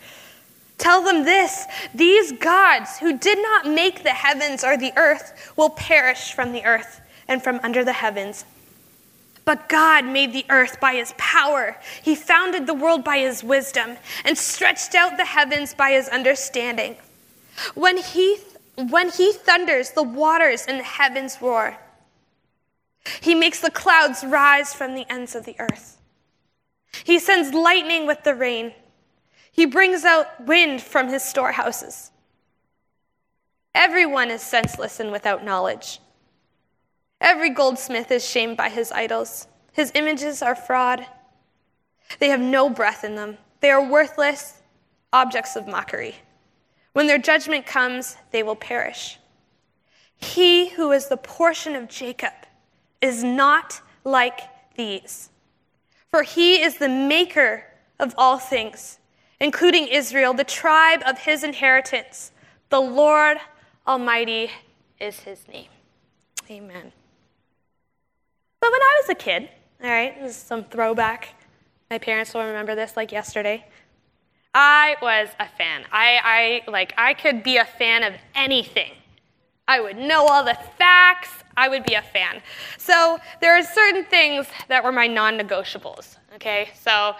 Tell 0.82 1.00
them 1.00 1.24
this 1.24 1.66
these 1.94 2.32
gods 2.32 2.98
who 2.98 3.16
did 3.16 3.38
not 3.40 3.66
make 3.66 4.02
the 4.02 4.10
heavens 4.10 4.64
or 4.64 4.76
the 4.76 4.92
earth 4.96 5.52
will 5.56 5.70
perish 5.70 6.32
from 6.32 6.50
the 6.50 6.64
earth 6.64 7.00
and 7.28 7.40
from 7.40 7.60
under 7.62 7.84
the 7.84 7.92
heavens. 7.92 8.44
But 9.44 9.68
God 9.68 10.04
made 10.04 10.32
the 10.32 10.44
earth 10.50 10.80
by 10.80 10.94
his 10.94 11.14
power. 11.16 11.76
He 12.02 12.16
founded 12.16 12.66
the 12.66 12.74
world 12.74 13.04
by 13.04 13.18
his 13.18 13.44
wisdom 13.44 13.96
and 14.24 14.36
stretched 14.36 14.96
out 14.96 15.16
the 15.16 15.24
heavens 15.24 15.72
by 15.72 15.92
his 15.92 16.08
understanding. 16.08 16.96
When 17.76 17.98
he, 17.98 18.38
when 18.74 19.08
he 19.10 19.32
thunders, 19.32 19.92
the 19.92 20.02
waters 20.02 20.66
in 20.66 20.78
the 20.78 20.84
heavens 20.84 21.38
roar. 21.40 21.78
He 23.20 23.36
makes 23.36 23.60
the 23.60 23.70
clouds 23.70 24.24
rise 24.24 24.74
from 24.74 24.96
the 24.96 25.06
ends 25.08 25.36
of 25.36 25.44
the 25.44 25.54
earth. 25.60 25.96
He 27.04 27.20
sends 27.20 27.54
lightning 27.54 28.04
with 28.08 28.24
the 28.24 28.34
rain. 28.34 28.72
He 29.52 29.66
brings 29.66 30.04
out 30.04 30.46
wind 30.46 30.82
from 30.82 31.08
his 31.08 31.22
storehouses. 31.22 32.10
Everyone 33.74 34.30
is 34.30 34.42
senseless 34.42 34.98
and 34.98 35.12
without 35.12 35.44
knowledge. 35.44 36.00
Every 37.20 37.50
goldsmith 37.50 38.10
is 38.10 38.26
shamed 38.28 38.56
by 38.56 38.68
his 38.68 38.90
idols. 38.90 39.46
His 39.72 39.92
images 39.94 40.42
are 40.42 40.56
fraud. 40.56 41.06
They 42.18 42.28
have 42.28 42.40
no 42.40 42.68
breath 42.68 43.04
in 43.04 43.14
them. 43.14 43.38
They 43.60 43.70
are 43.70 43.86
worthless 43.86 44.62
objects 45.12 45.56
of 45.56 45.66
mockery. 45.66 46.16
When 46.92 47.06
their 47.06 47.18
judgment 47.18 47.66
comes, 47.66 48.16
they 48.32 48.42
will 48.42 48.56
perish. 48.56 49.18
He 50.16 50.70
who 50.70 50.92
is 50.92 51.08
the 51.08 51.16
portion 51.16 51.74
of 51.74 51.88
Jacob 51.88 52.32
is 53.00 53.22
not 53.22 53.80
like 54.04 54.40
these. 54.76 55.30
For 56.10 56.22
he 56.22 56.60
is 56.62 56.78
the 56.78 56.88
maker 56.88 57.64
of 57.98 58.14
all 58.18 58.38
things, 58.38 58.98
including 59.42 59.88
Israel, 59.88 60.32
the 60.32 60.44
tribe 60.44 61.02
of 61.04 61.18
his 61.18 61.42
inheritance. 61.42 62.30
The 62.70 62.80
Lord 62.80 63.38
Almighty 63.86 64.50
is 65.00 65.18
his 65.20 65.46
name. 65.48 65.68
Amen. 66.48 66.92
But 68.60 68.70
when 68.70 68.80
I 68.80 69.00
was 69.02 69.10
a 69.10 69.14
kid, 69.16 69.48
all 69.82 69.90
right, 69.90 70.18
this 70.22 70.36
is 70.36 70.42
some 70.42 70.64
throwback. 70.64 71.34
My 71.90 71.98
parents 71.98 72.32
will 72.32 72.44
remember 72.44 72.76
this 72.76 72.96
like 72.96 73.10
yesterday. 73.10 73.66
I 74.54 74.94
was 75.02 75.28
a 75.40 75.48
fan. 75.48 75.84
I, 75.90 76.62
I 76.66 76.70
like 76.70 76.94
I 76.96 77.12
could 77.12 77.42
be 77.42 77.56
a 77.56 77.64
fan 77.64 78.04
of 78.04 78.14
anything. 78.36 78.92
I 79.66 79.80
would 79.80 79.96
know 79.96 80.24
all 80.26 80.44
the 80.44 80.56
facts. 80.78 81.30
I 81.56 81.68
would 81.68 81.84
be 81.84 81.94
a 81.94 82.02
fan. 82.02 82.42
So 82.78 83.18
there 83.40 83.58
are 83.58 83.62
certain 83.62 84.04
things 84.04 84.46
that 84.68 84.84
were 84.84 84.92
my 84.92 85.06
non-negotiables. 85.06 86.16
Okay, 86.36 86.70
so 86.80 87.14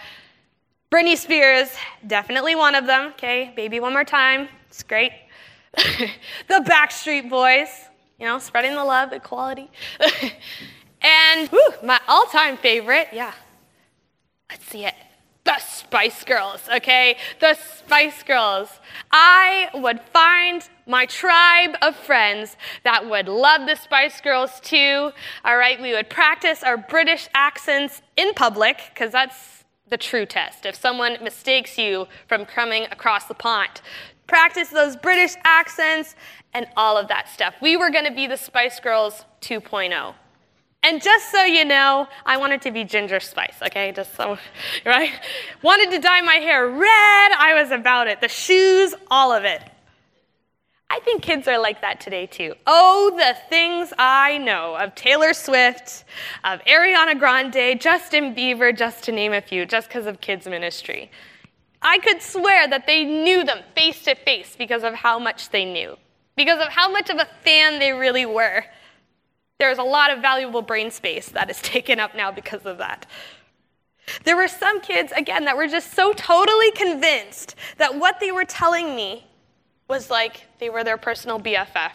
Britney 0.93 1.17
Spears, 1.17 1.71
definitely 2.07 2.55
one 2.55 2.75
of 2.75 2.87
them. 2.87 3.13
Okay, 3.13 3.53
baby 3.57 3.81
one 3.81 3.95
more 3.95 4.05
time. 4.05 4.49
It's 4.69 4.83
great. 4.83 5.13
the 5.75 6.65
Backstreet 6.69 7.31
Boys, 7.31 7.69
you 8.19 8.27
know, 8.27 8.39
spreading 8.39 8.75
the 8.75 8.85
love, 8.85 9.13
equality. 9.13 9.71
And 11.03 11.49
whew, 11.49 11.73
my 11.83 12.01
all 12.07 12.27
time 12.27 12.57
favorite, 12.57 13.09
yeah, 13.13 13.33
let's 14.49 14.65
see 14.67 14.85
it. 14.85 14.95
The 15.45 15.59
Spice 15.59 16.23
Girls, 16.23 16.61
okay? 16.73 17.17
The 17.41 17.55
Spice 17.55 18.23
Girls. 18.23 18.69
I 19.11 19.69
would 19.75 20.01
find 20.13 20.63
my 20.87 21.07
tribe 21.07 21.77
of 21.83 21.97
friends 21.97 22.57
that 22.85 23.11
would 23.11 23.27
love 23.27 23.67
the 23.67 23.75
Spice 23.75 24.21
Girls 24.21 24.61
too. 24.61 25.11
All 25.45 25.57
right, 25.57 25.83
we 25.83 25.93
would 25.93 26.09
practice 26.09 26.63
our 26.63 26.77
British 26.77 27.29
accents 27.35 28.01
in 28.17 28.33
public, 28.35 28.79
because 28.95 29.11
that's 29.11 29.62
the 29.93 29.99
true 29.99 30.25
test. 30.25 30.65
If 30.65 30.75
someone 30.75 31.19
mistakes 31.23 31.77
you 31.77 32.09
from 32.27 32.47
coming 32.47 32.85
across 32.85 33.27
the 33.27 33.35
pond, 33.35 33.83
practice 34.27 34.71
those 34.71 34.97
British 34.97 35.35
accents 35.45 36.17
and 36.55 36.67
all 36.79 36.97
of 36.97 37.09
that 37.09 37.29
stuff. 37.29 37.55
We 37.61 37.77
were 37.77 37.91
going 37.91 38.07
to 38.07 38.15
be 38.15 38.27
the 38.27 38.39
Spice 38.39 38.81
Girls 38.81 39.27
2.0. 39.43 40.15
And 40.83 41.03
just 41.03 41.31
so 41.31 41.45
you 41.45 41.67
know, 41.67 42.09
I 42.25 42.39
wanted 42.39 42.63
to 42.63 42.71
be 42.71 42.85
Ginger 42.85 43.21
Spice, 43.21 43.57
okay? 43.67 43.93
Just 43.93 44.17
so, 44.17 44.39
right? 44.87 45.11
Wanted 45.63 45.91
to 45.91 45.99
dye 45.99 46.23
my 46.23 46.37
hair 46.37 46.67
red. 46.67 47.33
I 47.39 47.53
was 47.55 47.71
about 47.71 48.09
it. 48.09 48.23
The 48.23 48.29
shoes, 48.29 48.95
all 49.11 49.31
of 49.31 49.45
it. 49.45 49.63
I 50.93 51.01
think 51.01 51.23
kids 51.23 51.49
are 51.49 51.59
like 51.59 51.81
that 51.81 52.03
today 52.03 52.27
too. 52.27 52.55
Oh, 52.67 53.15
the 53.17 53.35
things 53.49 53.95
I 53.99 54.37
know 54.37 54.77
of 54.77 54.95
Taylor 54.95 55.33
Swift, 55.33 56.05
of 56.45 56.61
Ariana 56.67 57.19
Grande, 57.19 57.81
Justin 57.81 58.35
Bieber, 58.35 58.77
just 58.77 59.03
to 59.05 59.13
name 59.13 59.33
a 59.33 59.41
few, 59.41 59.65
just 59.65 59.89
because 59.89 60.05
of 60.05 60.21
kids' 60.21 60.47
ministry. 60.47 61.11
I 61.81 61.99
could 62.01 62.21
swear 62.21 62.69
that 62.69 62.87
they 62.87 63.05
knew 63.05 63.43
them 63.43 63.61
face 63.75 64.05
to 64.05 64.15
face 64.15 64.55
because 64.55 64.85
of 64.85 64.93
how 64.93 65.19
much 65.19 65.49
they 65.49 65.65
knew, 65.65 65.97
because 66.37 66.61
of 66.61 66.69
how 66.69 66.93
much 66.93 67.09
of 67.09 67.17
a 67.17 67.27
fan 67.43 67.79
they 67.79 67.93
really 67.93 68.27
were. 68.27 68.63
There's 69.59 69.79
a 69.79 69.83
lot 69.83 70.11
of 70.11 70.21
valuable 70.21 70.61
brain 70.61 70.91
space 70.91 71.31
that 71.31 71.49
is 71.49 71.59
taken 71.63 72.01
up 72.01 72.15
now 72.15 72.31
because 72.31 72.67
of 72.67 72.77
that. 72.79 73.07
There 74.25 74.37
were 74.37 74.47
some 74.47 74.83
kids, 74.83 75.11
again, 75.17 75.47
that 75.47 75.57
were 75.57 75.69
just 75.69 75.95
so 75.95 76.13
totally 76.13 76.71
convinced 76.73 77.55
that 77.79 77.99
what 77.99 78.21
they 78.21 78.31
were 78.31 78.45
telling 78.45 78.95
me 78.95 79.25
was 79.93 80.09
like 80.09 80.47
they 80.59 80.71
were 80.71 80.83
their 80.83 80.97
personal 80.97 81.39
BFF. 81.39 81.93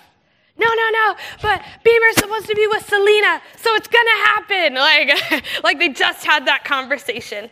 No, 0.56 0.68
no, 0.68 0.90
no, 0.92 1.16
but 1.42 1.62
Bieber's 1.84 2.18
supposed 2.18 2.46
to 2.46 2.56
be 2.56 2.68
with 2.68 2.88
Selena, 2.88 3.42
so 3.58 3.74
it's 3.74 3.88
gonna 3.88 4.20
happen. 4.32 4.76
Like, 4.88 5.44
like 5.64 5.80
they 5.80 5.90
just 5.90 6.24
had 6.24 6.46
that 6.46 6.64
conversation. 6.64 7.50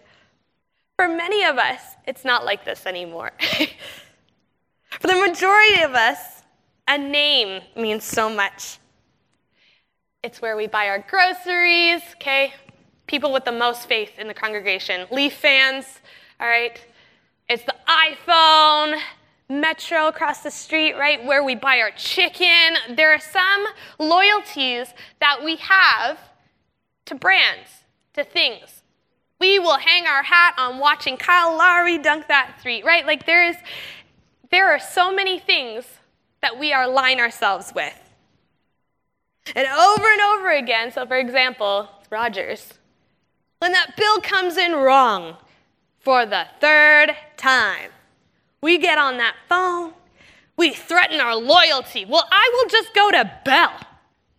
For 0.98 1.08
many 1.08 1.44
of 1.46 1.58
us, 1.58 1.82
it's 2.06 2.24
not 2.24 2.46
like 2.46 2.64
this 2.64 2.86
anymore. 2.86 3.32
For 5.00 5.08
the 5.08 5.16
majority 5.16 5.82
of 5.82 5.94
us, 5.96 6.20
a 6.88 6.98
name 6.98 7.64
means 7.76 8.04
so 8.04 8.30
much. 8.30 8.78
It's 10.24 10.42
where 10.42 10.56
we 10.56 10.68
buy 10.68 10.88
our 10.88 11.00
groceries, 11.00 12.02
okay? 12.16 12.54
People 13.08 13.34
with 13.34 13.46
the 13.46 13.52
most 13.52 13.88
faith 13.88 14.12
in 14.20 14.28
the 14.28 14.34
congregation. 14.34 15.08
Leaf 15.12 15.34
fans, 15.34 15.86
all 16.40 16.48
right? 16.48 16.80
It's 17.50 17.64
the 17.64 17.76
iPhone, 17.88 19.00
Metro 19.48 20.08
across 20.08 20.42
the 20.42 20.50
street, 20.50 20.94
right? 20.94 21.24
Where 21.24 21.44
we 21.44 21.56
buy 21.56 21.80
our 21.80 21.92
chicken. 21.92 22.78
There 22.90 23.14
are 23.14 23.20
some 23.20 23.66
loyalties 24.00 24.94
that 25.20 25.44
we 25.44 25.58
have 25.58 26.18
to 27.06 27.16
brands, 27.16 27.70
to 28.14 28.24
things. 28.24 28.82
We 29.40 29.60
will 29.60 29.78
hang 29.78 30.08
our 30.08 30.24
hat 30.24 30.56
on 30.58 30.80
watching 30.80 31.18
Kyle 31.18 31.56
Lowry 31.56 31.98
dunk 32.00 32.28
that 32.28 32.56
three, 32.62 32.82
right? 32.82 33.06
Like 33.06 33.26
there 33.26 33.48
is, 33.48 33.58
there 34.50 34.72
are 34.72 34.80
so 34.80 35.14
many 35.14 35.38
things 35.38 35.86
that 36.42 36.58
we 36.58 36.74
align 36.74 37.20
ourselves 37.20 37.74
with. 37.76 37.94
And 39.56 39.68
over 39.68 40.12
and 40.12 40.22
over 40.22 40.52
again, 40.52 40.92
so 40.92 41.06
for 41.06 41.18
example, 41.18 41.90
Rogers, 42.10 42.74
when 43.60 43.74
that 43.74 43.96
bill 43.96 44.20
comes 44.22 44.58
in 44.58 44.74
wrong 44.74 45.38
for 46.00 46.26
the 46.26 46.46
third 46.60 47.16
time, 47.38 47.92
we 48.66 48.80
get 48.80 48.98
on 48.98 49.18
that 49.18 49.36
phone, 49.48 49.94
we 50.58 50.74
threaten 50.74 51.20
our 51.20 51.36
loyalty. 51.36 52.04
Well, 52.04 52.28
I 52.32 52.50
will 52.54 52.68
just 52.68 52.96
go 52.96 53.12
to 53.12 53.32
Bell. 53.46 53.74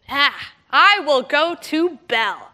Ah, 0.08 0.52
I 0.68 0.98
will 1.06 1.22
go 1.22 1.54
to 1.54 1.96
Bell. 2.08 2.50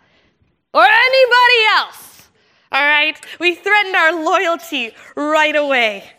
Or 0.75 0.85
anybody 0.85 1.61
else. 1.79 2.29
All 2.71 2.83
right? 2.83 3.19
We 3.41 3.55
threaten 3.55 3.95
our 3.95 4.13
loyalty 4.13 4.93
right 5.17 5.57
away. 5.57 6.13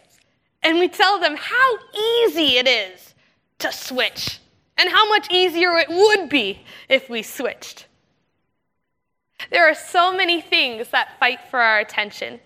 And 0.64 0.80
we 0.80 0.88
tell 0.88 1.20
them 1.20 1.36
how 1.38 1.78
easy 1.96 2.58
it 2.58 2.68
is 2.68 3.14
to 3.60 3.72
switch 3.72 4.40
and 4.80 4.90
how 4.90 5.08
much 5.08 5.28
easier 5.30 5.78
it 5.78 5.90
would 5.90 6.30
be 6.30 6.62
if 6.90 7.12
we 7.12 7.22
switched. 7.22 7.86
There 9.52 9.70
are 9.70 9.76
so 9.76 10.18
many 10.18 10.42
things 10.42 10.88
that 10.90 11.20
fight 11.20 11.42
for 11.52 11.60
our 11.60 11.78
attention. 11.78 12.40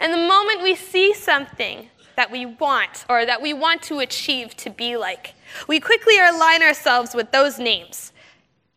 And 0.00 0.12
the 0.12 0.18
moment 0.18 0.62
we 0.62 0.74
see 0.74 1.14
something 1.14 1.88
that 2.16 2.30
we 2.30 2.46
want 2.46 3.04
or 3.08 3.24
that 3.26 3.40
we 3.40 3.52
want 3.52 3.82
to 3.82 4.00
achieve 4.00 4.56
to 4.56 4.70
be 4.70 4.96
like, 4.96 5.34
we 5.68 5.78
quickly 5.80 6.18
align 6.18 6.62
ourselves 6.62 7.14
with 7.14 7.30
those 7.30 7.58
names. 7.58 8.12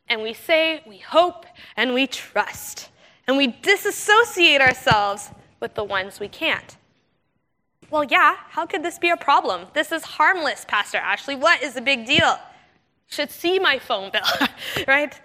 And 0.08 0.22
we 0.22 0.34
say, 0.34 0.82
we 0.88 0.98
hope, 0.98 1.46
and 1.78 1.94
we 1.94 2.08
trust. 2.08 2.90
And 3.28 3.38
we 3.38 3.48
disassociate 3.48 4.62
ourselves 4.62 5.30
with 5.60 5.76
the 5.76 5.84
ones 5.84 6.20
we 6.20 6.28
can't. 6.28 6.78
Well, 7.92 8.04
yeah, 8.04 8.36
how 8.50 8.66
could 8.66 8.84
this 8.84 9.00
be 9.00 9.10
a 9.10 9.18
problem? 9.18 9.68
This 9.74 9.92
is 9.92 10.04
harmless, 10.04 10.66
Pastor 10.68 10.98
Ashley. 10.98 11.36
What 11.36 11.64
is 11.64 11.74
the 11.74 11.82
big 11.82 12.06
deal? 12.06 12.38
Should 13.08 13.32
see 13.32 13.58
my 13.58 13.80
phone 13.80 14.12
bill, 14.12 14.48
right? 14.88 15.20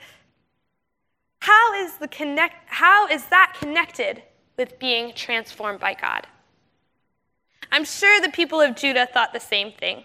How 1.41 1.75
is, 1.85 1.97
the 1.97 2.09
connect, 2.09 2.57
how 2.67 3.07
is 3.09 3.27
that 3.27 3.55
connected 3.59 4.23
with 4.57 4.79
being 4.79 5.13
transformed 5.15 5.81
by 5.81 5.95
God? 5.95 6.27
I'm 7.73 7.85
sure 7.85 8.21
the 8.21 8.29
people 8.29 8.61
of 8.61 8.77
Judah 8.77 9.07
thought 9.07 9.33
the 9.33 9.41
same 9.41 9.73
thing. 9.73 10.05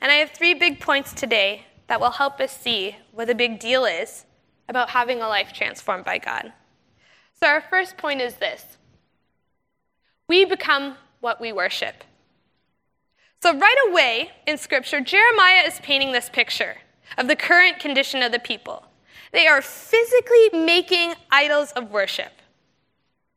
And 0.00 0.10
I 0.10 0.16
have 0.16 0.30
three 0.30 0.54
big 0.54 0.80
points 0.80 1.12
today 1.12 1.66
that 1.86 2.00
will 2.00 2.10
help 2.10 2.40
us 2.40 2.56
see 2.56 2.96
what 3.12 3.28
the 3.28 3.34
big 3.34 3.58
deal 3.58 3.84
is 3.84 4.24
about 4.68 4.90
having 4.90 5.22
a 5.22 5.28
life 5.28 5.52
transformed 5.52 6.04
by 6.04 6.18
God. 6.18 6.52
So, 7.40 7.46
our 7.46 7.60
first 7.60 7.96
point 7.96 8.20
is 8.20 8.34
this 8.34 8.76
we 10.28 10.44
become 10.44 10.96
what 11.20 11.40
we 11.40 11.52
worship. 11.52 12.04
So, 13.42 13.56
right 13.56 13.88
away 13.88 14.30
in 14.46 14.58
Scripture, 14.58 15.00
Jeremiah 15.00 15.62
is 15.66 15.78
painting 15.80 16.12
this 16.12 16.28
picture 16.28 16.78
of 17.16 17.28
the 17.28 17.36
current 17.36 17.78
condition 17.78 18.22
of 18.22 18.32
the 18.32 18.38
people. 18.38 18.84
They 19.32 19.46
are 19.46 19.62
physically 19.62 20.50
making 20.52 21.14
idols 21.30 21.72
of 21.72 21.90
worship, 21.90 22.32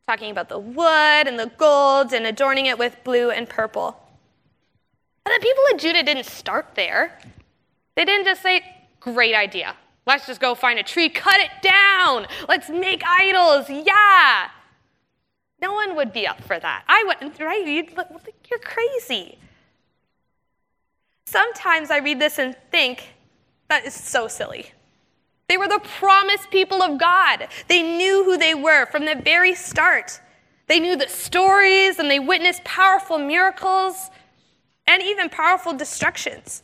talking 0.10 0.32
about 0.32 0.50
the 0.50 0.58
wood 0.58 1.28
and 1.28 1.38
the 1.38 1.51
gold 1.58 2.13
and 2.13 2.25
adorning 2.25 2.66
it 2.66 2.80
with 2.80 2.98
blue 3.04 3.30
and 3.30 3.48
purple. 3.48 3.96
And 5.24 5.36
the 5.36 5.39
people 5.39 5.63
of 5.72 5.80
Judah 5.80 6.01
didn't 6.01 6.25
start 6.25 6.74
there. 6.74 7.20
They 7.96 8.06
didn't 8.06 8.25
just 8.25 8.42
say, 8.42 8.63
Great 9.00 9.36
idea. 9.36 9.75
Let's 10.08 10.25
just 10.25 10.42
go 10.42 10.56
find 10.56 10.80
a 10.80 10.84
tree, 10.84 11.10
cut 11.10 11.39
it 11.39 11.51
down. 11.62 12.25
Let's 12.48 12.70
make 12.70 13.04
idols. 13.06 13.70
Yeah. 13.70 14.50
No 15.62 15.74
one 15.74 15.96
would 15.96 16.12
be 16.12 16.25
up 16.25 16.42
for 16.42 16.60
that. 16.60 16.86
I 16.88 17.04
wouldn't, 17.06 17.39
right? 17.39 17.66
You'd, 17.66 17.94
you're 18.50 18.60
crazy. 18.60 19.38
Sometimes 21.25 21.92
I 21.92 22.00
read 22.00 22.20
this 22.20 22.39
and 22.39 22.56
think, 22.72 23.13
that 23.68 23.86
is 23.86 23.94
so 23.94 24.28
silly. 24.28 24.72
They 25.50 25.58
were 25.58 25.68
the 25.68 25.82
promised 25.98 26.51
people 26.51 26.82
of 26.84 27.00
God. 27.00 27.48
They 27.68 27.82
knew 27.82 28.24
who 28.24 28.38
they 28.38 28.53
were 28.53 28.86
from 28.86 29.06
the 29.06 29.15
very 29.15 29.56
start. 29.56 30.22
They 30.68 30.79
knew 30.79 30.96
the 30.96 31.10
stories 31.10 31.98
and 31.98 32.10
they 32.10 32.20
witnessed 32.20 32.63
powerful 32.63 33.18
miracles 33.18 34.12
and 34.88 35.01
even 35.01 35.27
powerful 35.27 35.74
destructions. 35.74 36.62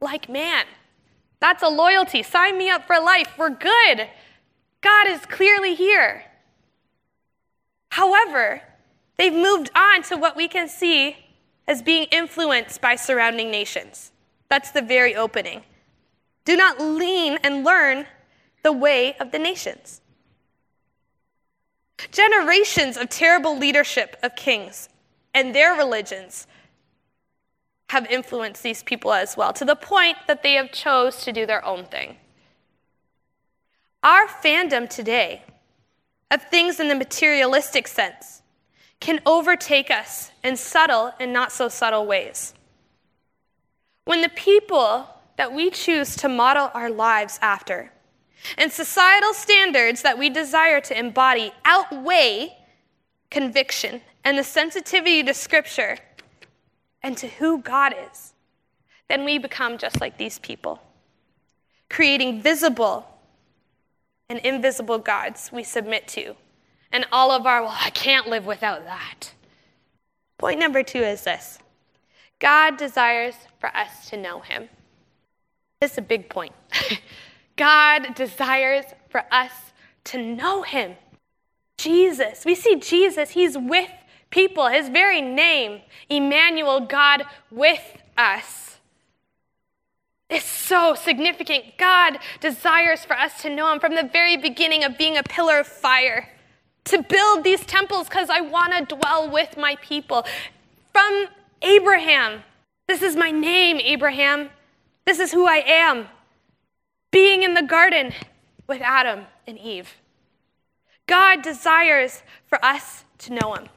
Like 0.00 0.28
man, 0.28 0.66
that's 1.38 1.62
a 1.62 1.68
loyalty. 1.68 2.24
Sign 2.24 2.58
me 2.58 2.68
up 2.68 2.88
for 2.88 3.00
life. 3.00 3.28
We're 3.38 3.50
good. 3.50 4.08
God 4.80 5.06
is 5.06 5.24
clearly 5.24 5.76
here. 5.76 6.24
However, 7.90 8.62
they've 9.16 9.32
moved 9.32 9.70
on 9.76 10.02
to 10.04 10.16
what 10.16 10.36
we 10.36 10.48
can 10.48 10.68
see 10.68 11.16
as 11.68 11.82
being 11.82 12.04
influenced 12.10 12.80
by 12.80 12.96
surrounding 12.96 13.50
nations. 13.50 14.10
That's 14.48 14.72
the 14.72 14.82
very 14.82 15.14
opening. 15.14 15.62
Do 16.48 16.56
not 16.56 16.80
lean 16.80 17.36
and 17.44 17.62
learn 17.62 18.06
the 18.62 18.72
way 18.72 19.14
of 19.20 19.32
the 19.32 19.38
nations. 19.38 20.00
Generations 22.10 22.96
of 22.96 23.10
terrible 23.10 23.58
leadership 23.58 24.16
of 24.22 24.34
kings 24.34 24.88
and 25.34 25.54
their 25.54 25.74
religions 25.74 26.46
have 27.90 28.06
influenced 28.06 28.62
these 28.62 28.82
people 28.82 29.12
as 29.12 29.36
well, 29.36 29.52
to 29.52 29.66
the 29.66 29.76
point 29.76 30.16
that 30.26 30.42
they 30.42 30.54
have 30.54 30.72
chose 30.72 31.22
to 31.24 31.32
do 31.32 31.44
their 31.44 31.62
own 31.66 31.84
thing. 31.84 32.16
Our 34.02 34.26
fandom 34.26 34.88
today 34.88 35.42
of 36.30 36.42
things 36.44 36.80
in 36.80 36.88
the 36.88 36.94
materialistic 36.94 37.86
sense 37.86 38.40
can 39.00 39.20
overtake 39.26 39.90
us 39.90 40.30
in 40.42 40.56
subtle 40.56 41.12
and 41.20 41.30
not 41.30 41.52
so 41.52 41.68
subtle 41.68 42.06
ways. 42.06 42.54
When 44.06 44.22
the 44.22 44.30
people 44.30 45.08
that 45.38 45.54
we 45.54 45.70
choose 45.70 46.16
to 46.16 46.28
model 46.28 46.70
our 46.74 46.90
lives 46.90 47.38
after 47.40 47.90
and 48.56 48.70
societal 48.70 49.32
standards 49.32 50.02
that 50.02 50.18
we 50.18 50.28
desire 50.28 50.80
to 50.80 50.98
embody 50.98 51.52
outweigh 51.64 52.56
conviction 53.30 54.00
and 54.24 54.38
the 54.38 54.44
sensitivity 54.44 55.22
to 55.22 55.34
Scripture 55.34 55.96
and 57.02 57.16
to 57.16 57.28
who 57.28 57.60
God 57.60 57.94
is, 58.10 58.34
then 59.08 59.24
we 59.24 59.38
become 59.38 59.78
just 59.78 60.00
like 60.00 60.18
these 60.18 60.38
people, 60.38 60.82
creating 61.88 62.42
visible 62.42 63.06
and 64.28 64.38
invisible 64.40 64.98
gods 64.98 65.50
we 65.52 65.64
submit 65.64 66.06
to. 66.08 66.34
And 66.92 67.06
all 67.12 67.30
of 67.30 67.46
our, 67.46 67.62
well, 67.62 67.76
I 67.78 67.90
can't 67.90 68.28
live 68.28 68.46
without 68.46 68.84
that. 68.84 69.32
Point 70.36 70.58
number 70.58 70.82
two 70.82 71.00
is 71.00 71.24
this 71.24 71.58
God 72.38 72.76
desires 72.76 73.34
for 73.60 73.74
us 73.76 74.08
to 74.10 74.16
know 74.16 74.40
Him. 74.40 74.68
This 75.80 75.92
is 75.92 75.98
a 75.98 76.02
big 76.02 76.28
point. 76.28 76.52
God 77.56 78.14
desires 78.14 78.84
for 79.10 79.24
us 79.30 79.52
to 80.04 80.22
know 80.22 80.62
Him. 80.62 80.96
Jesus, 81.76 82.44
we 82.44 82.54
see 82.54 82.76
Jesus, 82.76 83.30
He's 83.30 83.56
with 83.56 83.90
people, 84.30 84.68
His 84.68 84.88
very 84.88 85.20
name, 85.20 85.82
Emmanuel, 86.08 86.80
God 86.80 87.24
with 87.50 88.02
us 88.16 88.68
is 90.28 90.44
so 90.44 90.94
significant. 90.94 91.64
God 91.78 92.18
desires 92.40 93.04
for 93.04 93.16
us 93.16 93.40
to 93.42 93.50
know 93.50 93.72
Him 93.72 93.80
from 93.80 93.94
the 93.94 94.08
very 94.12 94.36
beginning 94.36 94.84
of 94.84 94.98
being 94.98 95.16
a 95.16 95.22
pillar 95.22 95.60
of 95.60 95.66
fire, 95.66 96.28
to 96.84 97.02
build 97.02 97.44
these 97.44 97.64
temples 97.64 98.08
because 98.08 98.28
I 98.30 98.40
want 98.40 98.74
to 98.74 98.96
dwell 98.96 99.30
with 99.30 99.56
my 99.56 99.76
people. 99.76 100.26
From 100.92 101.26
Abraham, 101.62 102.42
this 102.86 103.02
is 103.02 103.16
my 103.16 103.30
name, 103.30 103.78
Abraham. 103.78 104.50
This 105.08 105.20
is 105.20 105.32
who 105.32 105.46
I 105.46 105.64
am. 105.66 106.06
Being 107.10 107.42
in 107.42 107.54
the 107.54 107.62
garden 107.62 108.12
with 108.66 108.82
Adam 108.82 109.24
and 109.46 109.58
Eve. 109.58 109.94
God 111.06 111.40
desires 111.40 112.22
for 112.44 112.62
us 112.62 113.06
to 113.20 113.32
know 113.32 113.54
Him. 113.54 113.70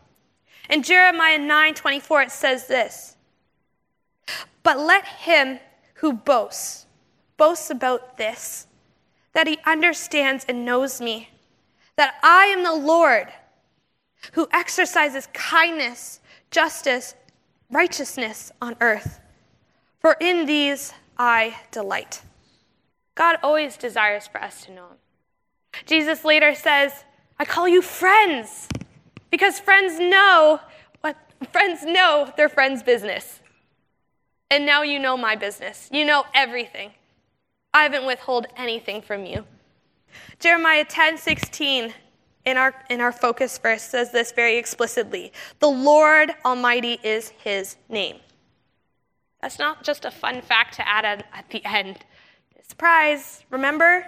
In 0.70 0.84
Jeremiah 0.84 1.38
9 1.38 1.74
24, 1.74 2.24
it 2.24 2.32
says 2.32 2.67
this 2.67 3.15
But 4.62 4.78
let 4.78 5.08
him 5.08 5.62
who 5.94 6.12
boasts, 6.12 6.86
boasts 7.38 7.70
about 7.70 8.17
this, 8.17 8.67
that 9.32 9.48
he 9.48 9.58
understands 9.65 10.44
and 10.50 10.65
knows 10.65 11.00
me, 11.00 11.30
that 11.96 12.15
I 12.22 12.48
am 12.48 12.63
the 12.63 12.76
Lord 12.76 13.30
who 14.34 14.50
exercises 14.52 15.30
kindness, 15.32 16.20
justice, 16.50 17.15
righteousness 17.70 18.52
on 18.62 18.76
earth. 18.82 19.22
For 20.02 20.17
in 20.20 20.46
these 20.46 20.91
I 21.24 21.58
delight. 21.70 22.24
God 23.14 23.38
always 23.44 23.78
desires 23.78 24.28
for 24.28 24.42
us 24.42 24.66
to 24.66 24.72
know 24.72 24.88
him. 24.88 24.98
Jesus 25.86 26.26
later 26.26 26.56
says, 26.56 27.04
I 27.38 27.46
call 27.46 27.68
you 27.68 27.84
friends 27.84 28.68
because 29.30 29.60
friends 29.60 30.00
know 30.00 30.60
what 31.02 31.16
friends 31.52 31.84
know 31.84 32.34
their 32.38 32.50
friends' 32.50 32.82
business. 32.82 33.40
And 34.50 34.66
now 34.66 34.82
you 34.82 34.98
know 34.98 35.16
my 35.16 35.36
business. 35.36 35.88
You 35.92 36.06
know 36.06 36.26
everything. 36.34 36.90
I 37.72 37.84
haven't 37.84 38.08
withheld 38.08 38.48
anything 38.58 39.04
from 39.04 39.24
you. 39.24 39.46
Jeremiah 40.40 40.86
10 40.86 41.20
16 41.20 41.94
in 42.46 42.58
our, 42.58 42.74
in 42.90 43.00
our 43.00 43.12
focus 43.12 43.60
verse 43.60 43.84
says 43.84 44.12
this 44.12 44.32
very 44.32 44.58
explicitly 44.58 45.32
The 45.60 45.70
Lord 45.70 46.32
Almighty 46.44 47.00
is 47.04 47.30
his 47.30 47.76
name. 47.90 48.16
That's 49.42 49.58
not 49.58 49.84
just 49.84 50.06
a 50.06 50.12
fun 50.12 50.42
fact 50.42 50.76
to 50.76 50.88
add 50.88 51.06
at, 51.06 51.50
the 51.50 51.66
end. 51.66 52.00
Surprise, 52.68 53.44
remember? 53.50 54.06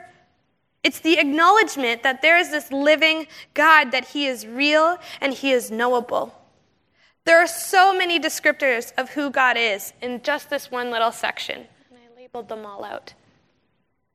It's 0.84 1.00
the 1.00 1.18
acknowledgement 1.18 2.04
that 2.04 2.22
there 2.22 2.38
is 2.38 2.52
this 2.52 2.72
living 2.72 3.28
God, 3.54 3.92
that 3.92 4.06
he 4.06 4.28
is 4.28 4.46
real 4.46 4.98
and 5.22 5.34
he 5.34 5.52
is 5.52 5.72
knowable. 5.72 6.36
There 7.26 7.40
are 7.40 7.48
so 7.48 7.98
many 7.98 8.20
descriptors 8.20 8.92
of 8.98 9.12
who 9.12 9.30
God 9.30 9.56
is 9.58 9.94
in 10.02 10.22
just 10.24 10.50
this 10.50 10.70
one 10.70 10.92
little 10.92 11.12
section, 11.12 11.66
and 11.90 12.00
I 12.00 12.22
labeled 12.22 12.50
them 12.50 12.66
all 12.66 12.84
out. 12.84 13.14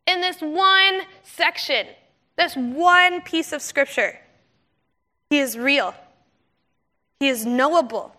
In 0.06 0.20
this 0.20 0.40
one 0.40 1.02
section, 1.22 1.86
this 2.36 2.54
one 2.54 3.22
piece 3.22 3.52
of 3.52 3.62
scripture, 3.62 4.18
He 5.30 5.38
is 5.38 5.56
real, 5.56 5.94
He 7.18 7.28
is 7.28 7.46
knowable, 7.46 8.14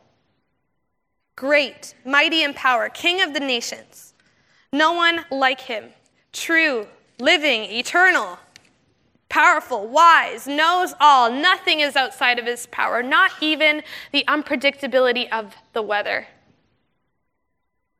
great, 1.39 1.95
mighty 2.03 2.43
in 2.43 2.53
power, 2.53 2.89
King 2.89 3.21
of 3.21 3.33
the 3.33 3.39
nations. 3.39 4.13
No 4.73 4.91
one 4.91 5.25
like 5.31 5.61
Him, 5.61 5.85
true, 6.33 6.87
living, 7.17 7.63
eternal 7.63 8.37
powerful, 9.29 9.87
wise, 9.87 10.47
knows 10.47 10.93
all. 10.99 11.31
Nothing 11.31 11.79
is 11.79 11.95
outside 11.95 12.39
of 12.39 12.45
his 12.45 12.65
power, 12.67 13.01
not 13.01 13.31
even 13.39 13.83
the 14.11 14.25
unpredictability 14.27 15.29
of 15.31 15.55
the 15.73 15.81
weather, 15.81 16.27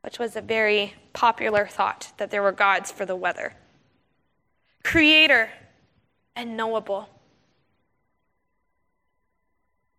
which 0.02 0.18
was 0.18 0.36
a 0.36 0.40
very 0.40 0.94
popular 1.12 1.66
thought 1.66 2.12
that 2.18 2.30
there 2.30 2.42
were 2.42 2.52
gods 2.52 2.90
for 2.90 3.06
the 3.06 3.16
weather. 3.16 3.54
Creator 4.82 5.50
and 6.34 6.56
knowable. 6.56 7.08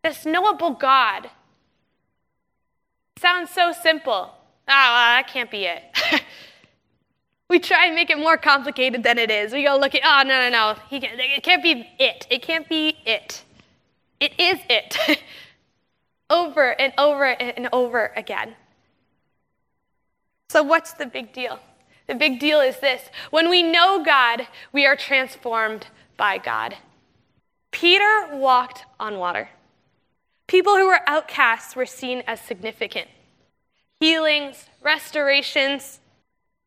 This 0.03 0.25
knowable 0.25 0.71
God 0.71 1.29
sounds 3.21 3.49
so 3.51 3.71
simple. 3.71 4.31
Ah, 4.67 4.91
well, 4.93 5.17
that 5.17 5.27
can't 5.27 5.49
be 5.49 5.65
it. 5.65 5.83
We 7.51 7.59
try 7.59 7.87
and 7.87 7.95
make 7.95 8.09
it 8.09 8.17
more 8.17 8.37
complicated 8.37 9.03
than 9.03 9.17
it 9.17 9.29
is. 9.29 9.51
We 9.51 9.65
go 9.65 9.75
look 9.75 9.93
at, 9.93 9.99
oh, 10.05 10.25
no, 10.25 10.39
no, 10.39 10.49
no. 10.49 10.75
He 10.89 11.01
can't, 11.01 11.19
it 11.19 11.43
can't 11.43 11.61
be 11.61 11.85
it. 11.99 12.25
It 12.29 12.41
can't 12.41 12.65
be 12.69 12.95
it. 13.05 13.43
It 14.21 14.39
is 14.39 14.57
it. 14.69 15.21
over 16.29 16.79
and 16.79 16.93
over 16.97 17.25
and 17.25 17.67
over 17.73 18.13
again. 18.15 18.55
So, 20.47 20.63
what's 20.63 20.93
the 20.93 21.05
big 21.05 21.33
deal? 21.33 21.59
The 22.07 22.15
big 22.15 22.39
deal 22.39 22.61
is 22.61 22.79
this 22.79 23.01
when 23.31 23.49
we 23.49 23.63
know 23.63 24.01
God, 24.01 24.47
we 24.71 24.85
are 24.85 24.95
transformed 24.95 25.87
by 26.15 26.37
God. 26.37 26.77
Peter 27.71 28.29
walked 28.31 28.85
on 28.97 29.19
water. 29.19 29.49
People 30.51 30.75
who 30.75 30.87
were 30.87 30.99
outcasts 31.07 31.77
were 31.77 31.85
seen 31.85 32.23
as 32.27 32.41
significant. 32.41 33.07
Healings, 34.01 34.65
restorations. 34.81 36.01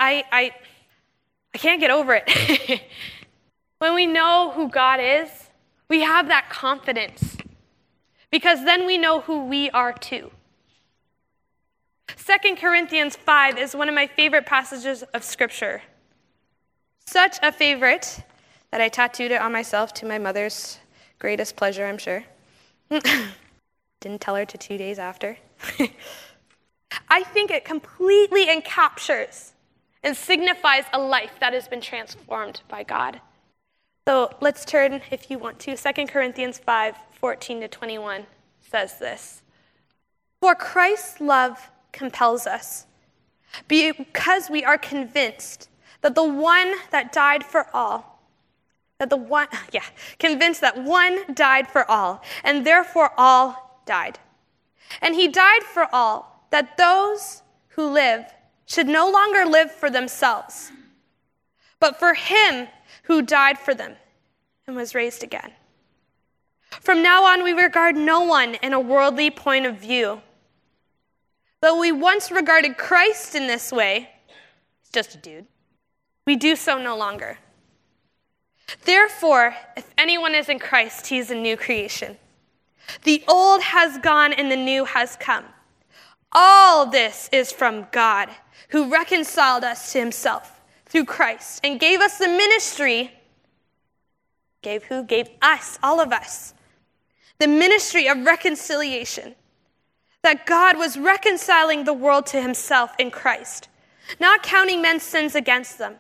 I, 0.01 0.25
I, 0.33 0.53
I 1.53 1.59
can't 1.59 1.81
get 1.81 1.91
over 1.91 2.19
it. 2.19 2.81
when 3.81 3.95
we 3.95 4.07
know 4.07 4.53
who 4.55 4.71
God 4.71 5.01
is, 5.01 5.29
we 5.91 6.01
have 6.01 6.29
that 6.29 6.49
confidence 6.49 7.37
because 8.31 8.65
then 8.65 8.87
we 8.87 8.97
know 8.97 9.21
who 9.21 9.45
we 9.45 9.69
are 9.69 9.93
too. 9.93 10.31
2 12.09 12.57
Corinthians 12.57 13.17
5 13.17 13.59
is 13.59 13.77
one 13.77 13.91
of 13.91 13.95
my 13.95 14.07
favorite 14.07 14.47
passages 14.47 15.03
of 15.13 15.23
Scripture. 15.23 15.83
Such 17.07 17.37
a 17.43 17.53
favorite 17.53 18.23
that 18.71 18.81
I 18.81 18.89
tattooed 18.89 19.31
it 19.31 19.43
on 19.43 19.53
myself 19.53 19.93
to 19.95 20.07
my 20.07 20.19
mother's 20.19 20.79
greatest 21.19 21.55
pleasure, 21.55 21.85
I'm 21.85 21.99
sure. 21.99 22.25
Didn't 24.05 24.21
tell 24.21 24.35
her 24.35 24.45
to 24.45 24.59
two 24.59 24.77
days 24.77 24.99
after. 24.99 25.39
I 27.09 27.23
think 27.23 27.51
it 27.51 27.65
completely 27.65 28.49
encaptures 28.49 29.53
and 30.03 30.15
signifies 30.15 30.85
a 30.93 30.99
life 30.99 31.41
that 31.41 31.55
has 31.55 31.69
been 31.69 31.81
transformed 31.81 32.61
by 32.69 32.83
God. 32.83 33.23
So 34.07 34.37
let's 34.43 34.67
turn, 34.67 35.01
if 35.11 35.31
you 35.31 35.39
want 35.39 35.59
to, 35.61 35.75
2 35.75 36.07
Corinthians 36.07 36.59
5 36.59 36.97
14 37.13 37.63
to 37.63 37.69
21 37.69 38.27
says 38.61 38.99
this 38.99 39.41
For 40.43 40.55
Christ's 40.55 41.23
love 41.23 41.71
compels 41.91 42.47
us, 42.47 42.85
because 43.69 44.51
we 44.51 44.63
are 44.65 44.77
convinced 44.77 45.71
that 46.03 46.15
the 46.15 46.31
one 46.31 46.75
that 46.91 47.11
died 47.11 47.43
for 47.43 47.69
all, 47.73 48.21
that 48.99 49.09
the 49.09 49.17
one, 49.17 49.49
yeah, 49.73 49.87
convinced 50.19 50.61
that 50.61 50.85
one 50.85 51.33
died 51.33 51.69
for 51.69 51.91
all, 51.91 52.23
and 52.43 52.67
therefore 52.67 53.13
all 53.17 53.64
died. 53.87 54.19
And 55.01 55.15
he 55.15 55.29
died 55.29 55.63
for 55.63 55.89
all, 55.93 56.47
that 56.51 56.77
those 56.77 57.43
who 57.69 57.91
live 57.91 58.25
should 58.67 58.87
no 58.87 59.11
longer 59.11 59.45
live 59.45 59.71
for 59.71 59.91
themselves, 59.91 60.71
but 61.81 61.99
for 61.99 62.15
him 62.15 62.69
who 63.05 63.23
died 63.23 63.59
for 63.59 63.75
them 63.75 63.97
and 64.67 64.77
was 64.77 64.95
raised 64.95 65.23
again. 65.23 65.53
From 66.81 67.03
now 67.03 67.25
on, 67.25 67.45
we 67.45 67.53
regard 67.53 67.97
no 67.97 68.23
one 68.23 68.55
in 68.57 68.73
a 68.73 68.81
worldly 68.81 69.31
point 69.31 69.67
of 69.67 69.77
view. 69.77 70.23
Though 71.61 71.79
we 71.79 71.93
once 71.93 72.31
regarded 72.31 72.77
Christ 72.77 73.35
in 73.35 73.47
this 73.47 73.73
way, 73.73 74.11
he's 74.81 74.91
just 74.91 75.15
a 75.15 75.19
dude, 75.19 75.47
we 76.27 76.37
do 76.37 76.57
so 76.57 76.79
no 76.79 76.97
longer. 76.97 77.39
Therefore, 78.85 79.55
if 79.77 79.93
anyone 79.99 80.35
is 80.35 80.49
in 80.49 80.59
Christ, 80.59 81.09
he 81.09 81.19
is 81.19 81.31
a 81.31 81.35
new 81.35 81.57
creation. 81.57 82.17
The 83.03 83.25
old 83.29 83.63
has 83.63 83.99
gone 83.99 84.33
and 84.33 84.51
the 84.51 84.57
new 84.57 84.85
has 84.85 85.17
come. 85.17 85.45
All 86.33 86.87
this 86.87 87.29
is 87.33 87.53
from 87.53 87.87
God, 87.93 88.29
who 88.71 88.91
reconciled 88.91 89.63
us 89.63 89.93
to 89.93 90.01
himself 90.01 90.61
through 90.87 91.05
Christ 91.05 91.61
and 91.63 91.79
gave 91.79 92.01
us 92.01 92.19
the 92.19 92.29
ministry. 92.29 93.13
Gave 94.63 94.85
who? 94.85 95.05
Gave 95.05 95.29
us, 95.43 95.79
all 95.83 96.01
of 96.01 96.13
us, 96.13 96.55
the 97.39 97.49
ministry 97.49 98.09
of 98.09 98.25
reconciliation. 98.25 99.35
That 100.23 100.47
God 100.47 100.79
was 100.79 100.97
reconciling 100.97 101.85
the 101.85 101.93
world 101.93 102.27
to 102.29 102.41
himself 102.41 102.95
in 102.99 103.11
Christ, 103.11 103.69
not 104.19 104.43
counting 104.43 104.81
men's 104.81 105.03
sins 105.03 105.35
against 105.35 105.79
them. 105.79 105.97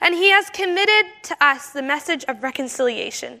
And 0.00 0.14
he 0.14 0.30
has 0.30 0.50
committed 0.50 1.10
to 1.24 1.36
us 1.40 1.70
the 1.70 1.82
message 1.82 2.24
of 2.28 2.42
reconciliation. 2.42 3.40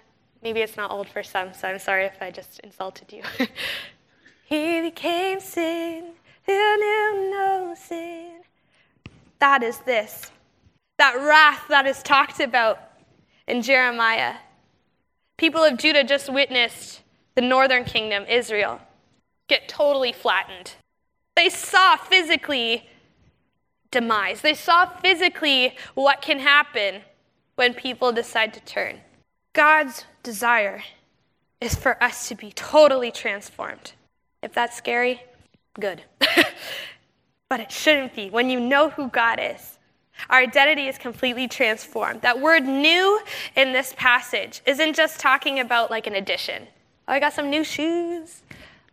Maybe 0.43 0.61
it's 0.61 0.77
not 0.77 0.91
old 0.91 1.07
for 1.07 1.21
some, 1.23 1.53
so 1.53 1.67
I'm 1.67 1.79
sorry 1.79 2.05
if 2.05 2.21
I 2.21 2.31
just 2.31 2.59
insulted 2.59 3.13
you. 3.13 3.23
he 4.45 4.81
became 4.81 5.39
sin 5.39 6.11
who 6.45 6.51
knew 6.53 7.31
no 7.31 7.75
sin. 7.77 8.41
That 9.39 9.63
is 9.63 9.79
this. 9.79 10.31
That 10.97 11.15
wrath 11.15 11.67
that 11.69 11.85
is 11.85 12.01
talked 12.01 12.39
about 12.39 12.79
in 13.47 13.61
Jeremiah. 13.61 14.35
People 15.37 15.63
of 15.63 15.77
Judah 15.77 16.03
just 16.03 16.31
witnessed 16.31 17.01
the 17.35 17.41
northern 17.41 17.83
kingdom, 17.85 18.25
Israel, 18.27 18.79
get 19.47 19.67
totally 19.67 20.13
flattened. 20.13 20.73
They 21.35 21.49
saw 21.49 21.95
physically 21.95 22.87
demise. 23.89 24.41
They 24.41 24.53
saw 24.53 24.85
physically 24.85 25.75
what 25.93 26.21
can 26.21 26.39
happen 26.39 27.01
when 27.55 27.73
people 27.73 28.11
decide 28.11 28.53
to 28.53 28.59
turn. 28.61 28.99
God's 29.53 30.05
desire 30.23 30.83
is 31.59 31.75
for 31.75 32.01
us 32.03 32.27
to 32.29 32.35
be 32.35 32.51
totally 32.51 33.11
transformed. 33.11 33.93
If 34.41 34.53
that's 34.53 34.75
scary, 34.75 35.21
good. 35.79 36.03
but 37.49 37.59
it 37.59 37.71
shouldn't 37.71 38.15
be. 38.15 38.29
When 38.29 38.49
you 38.49 38.59
know 38.59 38.89
who 38.89 39.09
God 39.09 39.39
is, 39.41 39.77
our 40.29 40.39
identity 40.39 40.87
is 40.87 40.97
completely 40.97 41.47
transformed. 41.47 42.21
That 42.21 42.39
word 42.39 42.63
new 42.63 43.21
in 43.55 43.73
this 43.73 43.93
passage 43.97 44.61
isn't 44.65 44.95
just 44.95 45.19
talking 45.19 45.59
about 45.59 45.91
like 45.91 46.07
an 46.07 46.15
addition. 46.15 46.67
Oh, 47.07 47.13
I 47.13 47.19
got 47.19 47.33
some 47.33 47.49
new 47.49 47.63
shoes. 47.63 48.43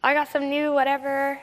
I 0.03 0.15
got 0.15 0.29
some 0.29 0.49
new 0.49 0.73
whatever. 0.73 1.41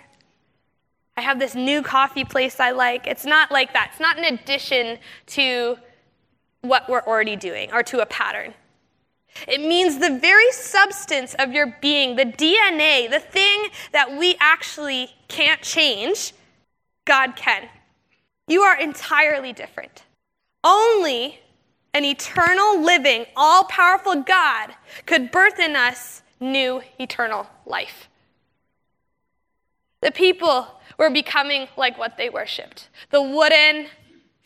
I 1.17 1.21
have 1.21 1.39
this 1.39 1.55
new 1.55 1.81
coffee 1.81 2.25
place 2.25 2.59
I 2.59 2.71
like. 2.71 3.07
It's 3.07 3.25
not 3.25 3.51
like 3.51 3.73
that. 3.73 3.91
It's 3.91 4.01
not 4.01 4.17
an 4.17 4.25
addition 4.25 4.97
to 5.27 5.77
what 6.61 6.89
we're 6.89 7.01
already 7.01 7.35
doing 7.35 7.71
or 7.71 7.83
to 7.83 7.99
a 7.99 8.05
pattern. 8.05 8.53
It 9.47 9.61
means 9.61 9.99
the 9.99 10.17
very 10.17 10.51
substance 10.51 11.35
of 11.35 11.51
your 11.51 11.77
being, 11.81 12.15
the 12.15 12.25
DNA, 12.25 13.09
the 13.09 13.19
thing 13.19 13.67
that 13.91 14.17
we 14.17 14.35
actually 14.39 15.09
can't 15.27 15.61
change, 15.61 16.33
God 17.05 17.35
can. 17.35 17.67
You 18.47 18.61
are 18.61 18.79
entirely 18.79 19.53
different. 19.53 20.03
Only 20.63 21.39
an 21.93 22.05
eternal, 22.05 22.81
living, 22.81 23.25
all 23.35 23.63
powerful 23.65 24.21
God 24.21 24.75
could 25.05 25.31
birth 25.31 25.59
in 25.59 25.75
us 25.75 26.21
new 26.39 26.81
eternal 26.99 27.47
life. 27.65 28.09
The 30.01 30.11
people 30.11 30.67
were 30.97 31.09
becoming 31.09 31.67
like 31.77 31.97
what 31.97 32.17
they 32.17 32.29
worshiped 32.29 32.89
the 33.11 33.21
wooden 33.21 33.87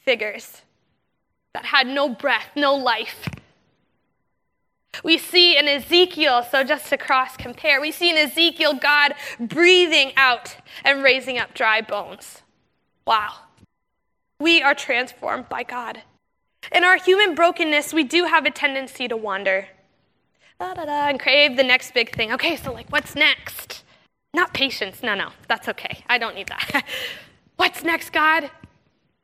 figures 0.03 0.61
that 1.53 1.65
had 1.65 1.87
no 1.87 2.09
breath, 2.09 2.49
no 2.55 2.75
life. 2.75 3.27
We 5.03 5.17
see 5.17 5.57
in 5.57 5.67
Ezekiel, 5.67 6.43
so 6.43 6.63
just 6.63 6.89
to 6.89 6.97
cross 6.97 7.37
compare, 7.37 7.79
we 7.79 7.91
see 7.91 8.09
in 8.09 8.17
Ezekiel 8.17 8.73
God 8.73 9.13
breathing 9.39 10.11
out 10.17 10.57
and 10.83 11.03
raising 11.03 11.37
up 11.37 11.53
dry 11.53 11.81
bones. 11.81 12.41
Wow. 13.05 13.33
We 14.39 14.61
are 14.61 14.75
transformed 14.75 15.49
by 15.49 15.63
God. 15.63 16.03
In 16.71 16.83
our 16.83 16.97
human 16.97 17.35
brokenness, 17.35 17.93
we 17.93 18.03
do 18.03 18.25
have 18.25 18.45
a 18.45 18.51
tendency 18.51 19.07
to 19.07 19.17
wander 19.17 19.67
and 20.59 21.19
crave 21.19 21.57
the 21.57 21.63
next 21.63 21.93
big 21.93 22.13
thing. 22.13 22.31
Okay, 22.33 22.55
so 22.55 22.73
like, 22.73 22.89
what's 22.89 23.15
next? 23.15 23.83
Not 24.33 24.53
patience. 24.53 25.01
No, 25.01 25.15
no, 25.15 25.29
that's 25.47 25.67
okay. 25.69 26.03
I 26.07 26.17
don't 26.17 26.35
need 26.35 26.47
that. 26.47 26.85
what's 27.55 27.83
next, 27.83 28.11
God? 28.11 28.51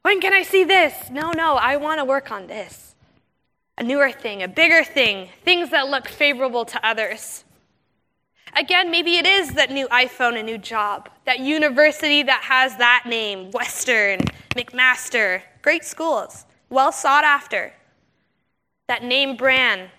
When 0.01 0.21
can 0.21 0.33
I 0.33 0.43
see 0.43 0.63
this? 0.63 1.09
No, 1.09 1.31
no, 1.31 1.55
I 1.55 1.77
want 1.77 1.99
to 1.99 2.05
work 2.05 2.31
on 2.31 2.47
this. 2.47 2.84
A 3.77 3.83
newer 3.83 4.11
thing, 4.11 4.41
a 4.41 4.47
bigger 4.47 4.83
thing, 4.83 5.29
things 5.43 5.69
that 5.71 5.89
look 5.89 6.07
favorable 6.07 6.65
to 6.65 6.85
others. 6.85 7.43
Again, 8.55 8.89
maybe 8.89 9.17
it 9.17 9.25
is 9.25 9.53
that 9.53 9.69
new 9.69 9.87
iPhone, 9.89 10.39
a 10.39 10.43
new 10.43 10.57
job, 10.57 11.09
that 11.25 11.39
university 11.39 12.23
that 12.23 12.43
has 12.43 12.77
that 12.77 13.03
name, 13.05 13.51
Western, 13.51 14.19
McMaster, 14.55 15.41
great 15.61 15.83
schools, 15.83 16.45
well 16.69 16.91
sought 16.91 17.25
after. 17.25 17.73
That 18.87 19.03
name 19.03 19.35
brand. 19.35 19.89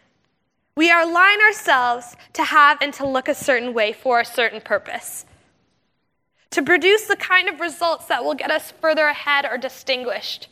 We 0.74 0.90
align 0.90 1.40
ourselves 1.42 2.16
to 2.34 2.44
have 2.44 2.78
and 2.80 2.94
to 2.94 3.06
look 3.06 3.28
a 3.28 3.34
certain 3.34 3.74
way 3.74 3.92
for 3.92 4.20
a 4.20 4.24
certain 4.24 4.60
purpose 4.60 5.26
to 6.56 6.62
produce 6.62 7.04
the 7.04 7.16
kind 7.16 7.50
of 7.50 7.60
results 7.60 8.06
that 8.06 8.24
will 8.24 8.32
get 8.34 8.50
us 8.50 8.72
further 8.80 9.08
ahead 9.08 9.44
or 9.44 9.58
distinguished. 9.58 10.48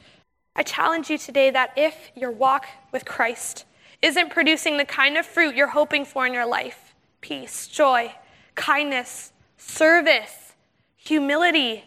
I 0.57 0.63
challenge 0.63 1.11
you 1.11 1.19
today 1.19 1.51
that 1.51 1.73
if 1.77 2.11
your 2.15 2.31
walk 2.31 2.67
with 2.93 3.05
Christ 3.05 3.65
isn't 4.03 4.31
producing 4.31 4.77
the 4.77 4.85
kind 4.85 5.17
of 5.17 5.27
fruit 5.27 5.57
you're 5.57 5.69
hoping 5.69 6.05
for 6.05 6.27
in 6.27 6.33
your 6.33 6.47
life 6.47 6.95
peace, 7.21 7.67
joy, 7.67 8.13
kindness, 8.55 9.33
service, 9.57 10.53
humility, 10.95 11.85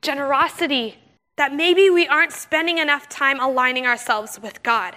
generosity 0.00 0.96
that 1.36 1.54
maybe 1.54 1.90
we 1.90 2.06
aren't 2.06 2.32
spending 2.32 2.78
enough 2.78 3.08
time 3.08 3.40
aligning 3.40 3.86
ourselves 3.86 4.38
with 4.40 4.62
God. 4.62 4.94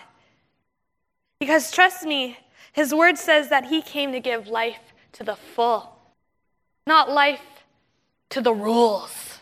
Because 1.40 1.72
trust 1.72 2.04
me, 2.04 2.38
His 2.74 2.94
word 2.94 3.18
says 3.18 3.50
that 3.50 3.66
He 3.66 3.82
came 3.82 4.12
to 4.12 4.20
give 4.20 4.48
life 4.48 4.94
to 5.14 5.24
the 5.24 5.36
full, 5.36 5.98
not 6.86 7.10
life 7.10 7.42
to 8.30 8.42
the 8.42 8.54
rules, 8.54 9.40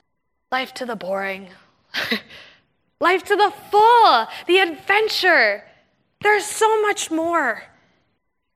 life 0.51 0.73
to 0.75 0.85
the 0.85 0.95
boring, 0.95 1.49
life 2.99 3.23
to 3.25 3.35
the 3.35 3.51
full, 3.71 4.27
the 4.47 4.59
adventure. 4.59 5.63
There's 6.21 6.45
so 6.45 6.81
much 6.81 7.11
more. 7.11 7.63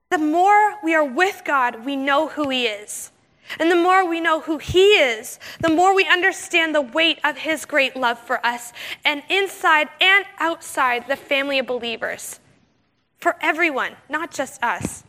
the 0.10 0.18
more 0.18 0.76
we 0.84 0.96
are 0.96 1.04
with 1.04 1.42
God, 1.44 1.86
we 1.86 1.96
know 1.96 2.30
who 2.30 2.50
He 2.50 2.66
is. 2.66 3.12
And 3.60 3.72
the 3.72 3.76
more 3.76 4.08
we 4.08 4.20
know 4.20 4.42
who 4.42 4.58
He 4.58 4.94
is, 4.94 5.40
the 5.60 5.70
more 5.70 5.94
we 5.96 6.06
understand 6.06 6.74
the 6.74 6.82
weight 6.82 7.20
of 7.24 7.38
His 7.38 7.66
great 7.66 7.96
love 7.96 8.20
for 8.20 8.46
us, 8.46 8.74
and 9.06 9.24
inside 9.30 9.90
and 10.02 10.26
outside 10.40 11.08
the 11.08 11.16
family 11.16 11.60
of 11.60 11.68
believers. 11.68 12.40
For 13.20 13.36
everyone, 13.42 13.96
not 14.10 14.32
just 14.32 14.62
us. 14.64 15.04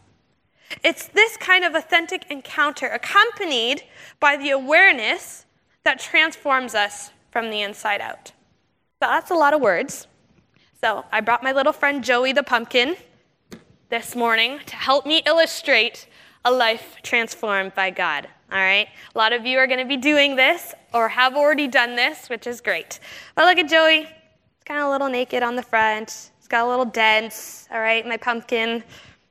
It's 0.83 1.07
this 1.09 1.37
kind 1.37 1.65
of 1.65 1.75
authentic 1.75 2.31
encounter 2.31 2.87
accompanied 2.87 3.83
by 4.21 4.37
the 4.37 4.51
awareness 4.51 5.47
that 5.85 5.99
transforms 5.99 6.75
us 6.75 7.11
from 7.31 7.51
the 7.51 7.63
inside 7.63 8.01
out. 8.01 8.33
That's 9.01 9.31
a 9.31 9.35
lot 9.35 9.55
of 9.55 9.61
words. 9.61 10.09
So 10.81 11.05
I 11.13 11.21
brought 11.21 11.43
my 11.43 11.53
little 11.53 11.73
friend 11.73 12.03
Joey 12.03 12.33
the 12.33 12.43
pumpkin 12.43 12.97
this 13.91 14.17
morning 14.17 14.59
to 14.67 14.75
help 14.75 15.07
me 15.07 15.23
illustrate 15.25 16.09
a 16.45 16.51
life 16.51 16.97
transformed 17.03 17.77
by 17.77 17.91
God. 17.91 18.29
All 18.51 18.59
right? 18.59 18.89
A 19.15 19.19
lot 19.19 19.33
of 19.33 19.47
you 19.47 19.59
are 19.59 19.69
going 19.69 19.79
to 19.79 19.85
be 19.85 19.97
doing 19.97 20.35
this 20.35 20.75
or 20.93 21.09
have 21.09 21.37
already 21.37 21.69
done 21.69 21.95
this, 21.95 22.29
which 22.29 22.49
is 22.49 22.61
great. 22.61 22.99
But 23.37 23.45
look 23.45 23.59
at 23.59 23.69
Joey. 23.69 24.01
He's 24.01 24.65
kind 24.65 24.81
of 24.81 24.89
a 24.89 24.91
little 24.91 25.09
naked 25.09 25.45
on 25.45 25.55
the 25.55 25.63
front. 25.63 26.33
He's 26.37 26.49
got 26.49 26.67
a 26.67 26.69
little 26.69 26.85
dents. 26.85 27.69
All 27.71 27.81
right? 27.81 28.05
My 28.05 28.17
pumpkin 28.17 28.83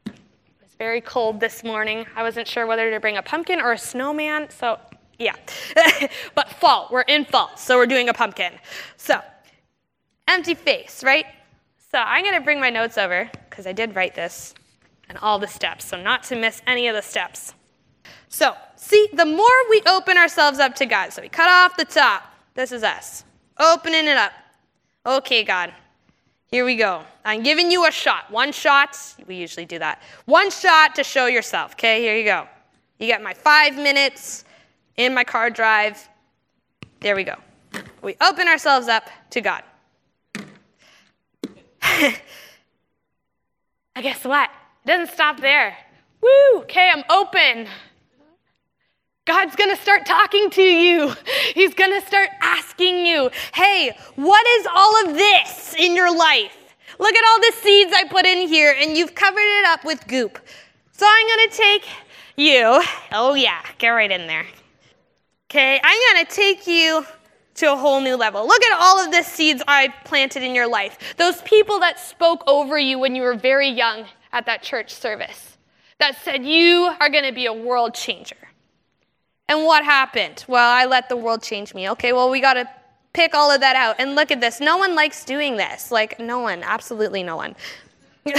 was 0.06 0.76
very 0.78 1.02
cold 1.02 1.42
this 1.42 1.64
morning. 1.66 2.06
I 2.16 2.24
wasn't 2.24 2.48
sure 2.48 2.66
whether 2.68 2.90
to 2.90 3.02
bring 3.02 3.18
a 3.18 3.24
pumpkin 3.24 3.60
or 3.60 3.74
a 3.74 3.78
snowman. 3.78 4.50
So, 4.50 4.80
yeah. 5.20 5.36
but 6.36 6.50
fall. 6.52 6.88
We're 6.90 7.02
in 7.02 7.26
fall. 7.26 7.52
So 7.58 7.76
we're 7.76 7.86
doing 7.86 8.08
a 8.08 8.14
pumpkin. 8.14 8.54
So, 8.96 9.20
empty 10.28 10.54
face, 10.54 11.04
right? 11.04 11.26
So 11.92 11.98
I'm 11.98 12.24
going 12.24 12.36
to 12.36 12.42
bring 12.42 12.60
my 12.60 12.70
notes 12.70 12.98
over 12.98 13.30
because 13.50 13.66
I 13.66 13.74
did 13.74 13.96
write 13.96 14.16
this 14.16 14.54
and 15.10 15.18
all 15.20 15.40
the 15.40 15.48
steps, 15.48 15.86
so 15.86 16.02
not 16.02 16.24
to 16.24 16.36
miss 16.36 16.62
any 16.68 16.88
of 16.88 16.96
the 16.96 17.02
steps. 17.02 17.54
So, 18.30 18.54
see, 18.76 19.08
the 19.14 19.26
more 19.26 19.48
we 19.70 19.82
open 19.88 20.18
ourselves 20.18 20.60
up 20.60 20.76
to 20.76 20.86
God, 20.86 21.14
so 21.14 21.22
we 21.22 21.30
cut 21.30 21.50
off 21.50 21.78
the 21.78 21.86
top. 21.86 22.24
This 22.56 22.72
is 22.72 22.84
us. 22.84 23.24
Opening 23.58 24.06
it 24.06 24.18
up. 24.18 24.34
Okay, 25.06 25.44
God, 25.44 25.74
here 26.52 26.66
we 26.66 26.76
go. 26.76 27.04
I'm 27.24 27.42
giving 27.42 27.72
you 27.72 27.88
a 27.88 27.92
shot. 27.92 28.30
One 28.30 28.52
shot, 28.52 28.98
we 29.28 29.36
usually 29.36 29.66
do 29.66 29.80
that. 29.80 30.02
One 30.26 30.52
shot 30.52 30.96
to 30.96 31.04
show 31.04 31.28
yourself. 31.28 31.72
Okay, 31.74 32.02
here 32.02 32.18
you 32.18 32.26
go. 32.26 32.48
You 33.00 33.08
get 33.08 33.24
my 33.24 33.34
five 33.34 33.76
minutes 33.76 34.44
in 34.98 35.14
my 35.14 35.24
car 35.24 35.50
drive. 35.50 36.10
There 37.00 37.16
we 37.16 37.24
go. 37.24 37.36
We 38.02 38.16
open 38.22 38.48
ourselves 38.48 38.88
up 38.88 39.10
to 39.32 39.42
God. 39.42 39.64
I 43.96 44.02
guess 44.02 44.24
what? 44.24 44.50
It 44.86 44.88
doesn't 44.88 45.14
stop 45.14 45.40
there. 45.40 45.76
Woo, 46.22 46.60
okay, 46.60 46.92
I'm 46.94 47.04
open. 47.10 47.68
God's 49.26 49.56
gonna 49.56 49.76
start 49.76 50.06
talking 50.06 50.50
to 50.52 50.62
you. 50.62 51.14
He's 51.54 51.74
gonna 51.74 52.02
start 52.02 52.30
asking 52.42 53.06
you, 53.06 53.30
hey, 53.54 53.98
what 54.16 54.48
is 54.60 54.68
all 54.74 55.06
of 55.06 55.16
this 55.16 55.76
in 55.78 55.96
your 55.96 56.16
life? 56.16 56.76
Look 57.00 57.16
at 57.16 57.24
all 57.28 57.40
the 57.40 57.54
seeds 57.58 57.92
I 57.96 58.06
put 58.10 58.26
in 58.26 58.48
here, 58.48 58.76
and 58.80 58.96
you've 58.96 59.16
covered 59.16 59.40
it 59.40 59.66
up 59.66 59.84
with 59.84 60.08
goop. 60.08 60.40
So 60.92 61.06
I'm 61.08 61.28
gonna 61.28 61.52
take 61.52 61.86
you, 62.36 62.82
oh 63.12 63.34
yeah, 63.34 63.62
get 63.80 63.90
right 63.90 64.12
in 64.12 64.28
there. 64.28 64.46
Okay, 65.50 65.80
I'm 65.84 66.14
gonna 66.14 66.30
take 66.30 66.68
you 66.68 67.06
to 67.58 67.74
a 67.74 67.76
whole 67.76 68.02
new 68.02 68.16
level. 68.16 68.48
Look 68.48 68.64
at 68.64 68.80
all 68.80 69.04
of 69.04 69.12
the 69.12 69.24
seeds 69.24 69.62
I 69.68 69.90
planted 70.06 70.44
in 70.44 70.56
your 70.56 70.68
life. 70.68 71.16
Those 71.18 71.42
people 71.42 71.80
that 71.80 72.00
spoke 72.00 72.44
over 72.48 72.80
you 72.80 73.00
when 73.00 73.16
you 73.16 73.24
were 73.24 73.36
very 73.36 73.68
young 73.68 74.06
at 74.32 74.46
that 74.46 74.62
church 74.62 74.94
service 74.94 75.58
that 76.00 76.16
said, 76.24 76.46
You 76.46 76.92
are 77.00 77.10
going 77.10 77.26
to 77.26 77.34
be 77.34 77.48
a 77.48 77.54
world 77.54 77.94
changer. 77.94 78.36
And 79.50 79.66
what 79.66 79.84
happened? 79.84 80.46
Well, 80.48 80.70
I 80.70 80.86
let 80.86 81.10
the 81.10 81.18
world 81.18 81.42
change 81.42 81.74
me. 81.74 81.90
Okay, 81.92 82.14
well, 82.14 82.30
we 82.30 82.42
got 82.42 82.54
to 82.54 82.70
pick 83.14 83.34
all 83.34 83.50
of 83.50 83.62
that 83.62 83.76
out. 83.76 83.96
And 83.98 84.14
look 84.14 84.30
at 84.30 84.42
this. 84.42 84.60
No 84.60 84.78
one 84.78 84.94
likes 84.94 85.24
doing 85.24 85.58
this. 85.58 85.92
Like, 85.92 86.20
no 86.20 86.40
one. 86.40 86.64
Absolutely 86.64 87.24
no 87.24 87.38
one. 87.38 87.56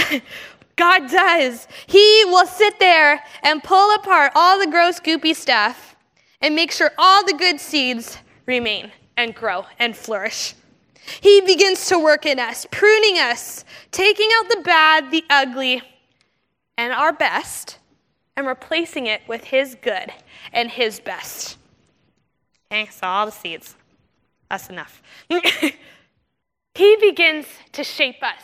God 0.75 1.09
does. 1.09 1.67
He 1.87 2.23
will 2.27 2.45
sit 2.45 2.79
there 2.79 3.21
and 3.43 3.61
pull 3.61 3.95
apart 3.95 4.31
all 4.35 4.59
the 4.59 4.67
gross, 4.67 4.99
goopy 4.99 5.35
stuff 5.35 5.95
and 6.41 6.55
make 6.55 6.71
sure 6.71 6.91
all 6.97 7.25
the 7.25 7.33
good 7.33 7.59
seeds 7.59 8.19
remain 8.45 8.91
and 9.19 9.35
grow 9.35 9.65
and 9.77 9.97
flourish. 9.97 10.55
He 11.19 11.41
begins 11.41 11.87
to 11.87 11.99
work 11.99 12.25
in 12.25 12.39
us, 12.39 12.65
pruning 12.71 13.17
us, 13.17 13.65
taking 13.91 14.29
out 14.37 14.47
the 14.47 14.61
bad, 14.63 15.11
the 15.11 15.25
ugly, 15.29 15.81
and 16.77 16.93
our 16.93 17.11
best, 17.11 17.79
and 18.37 18.47
replacing 18.47 19.07
it 19.07 19.21
with 19.27 19.43
His 19.43 19.75
good 19.81 20.13
and 20.53 20.71
His 20.71 21.01
best. 21.01 21.57
Okay, 22.71 22.89
so 22.89 23.07
all 23.07 23.25
the 23.25 23.33
seeds. 23.33 23.75
That's 24.49 24.69
enough. 24.69 25.01
he 26.75 26.95
begins 27.01 27.45
to 27.73 27.83
shape 27.83 28.23
us. 28.23 28.41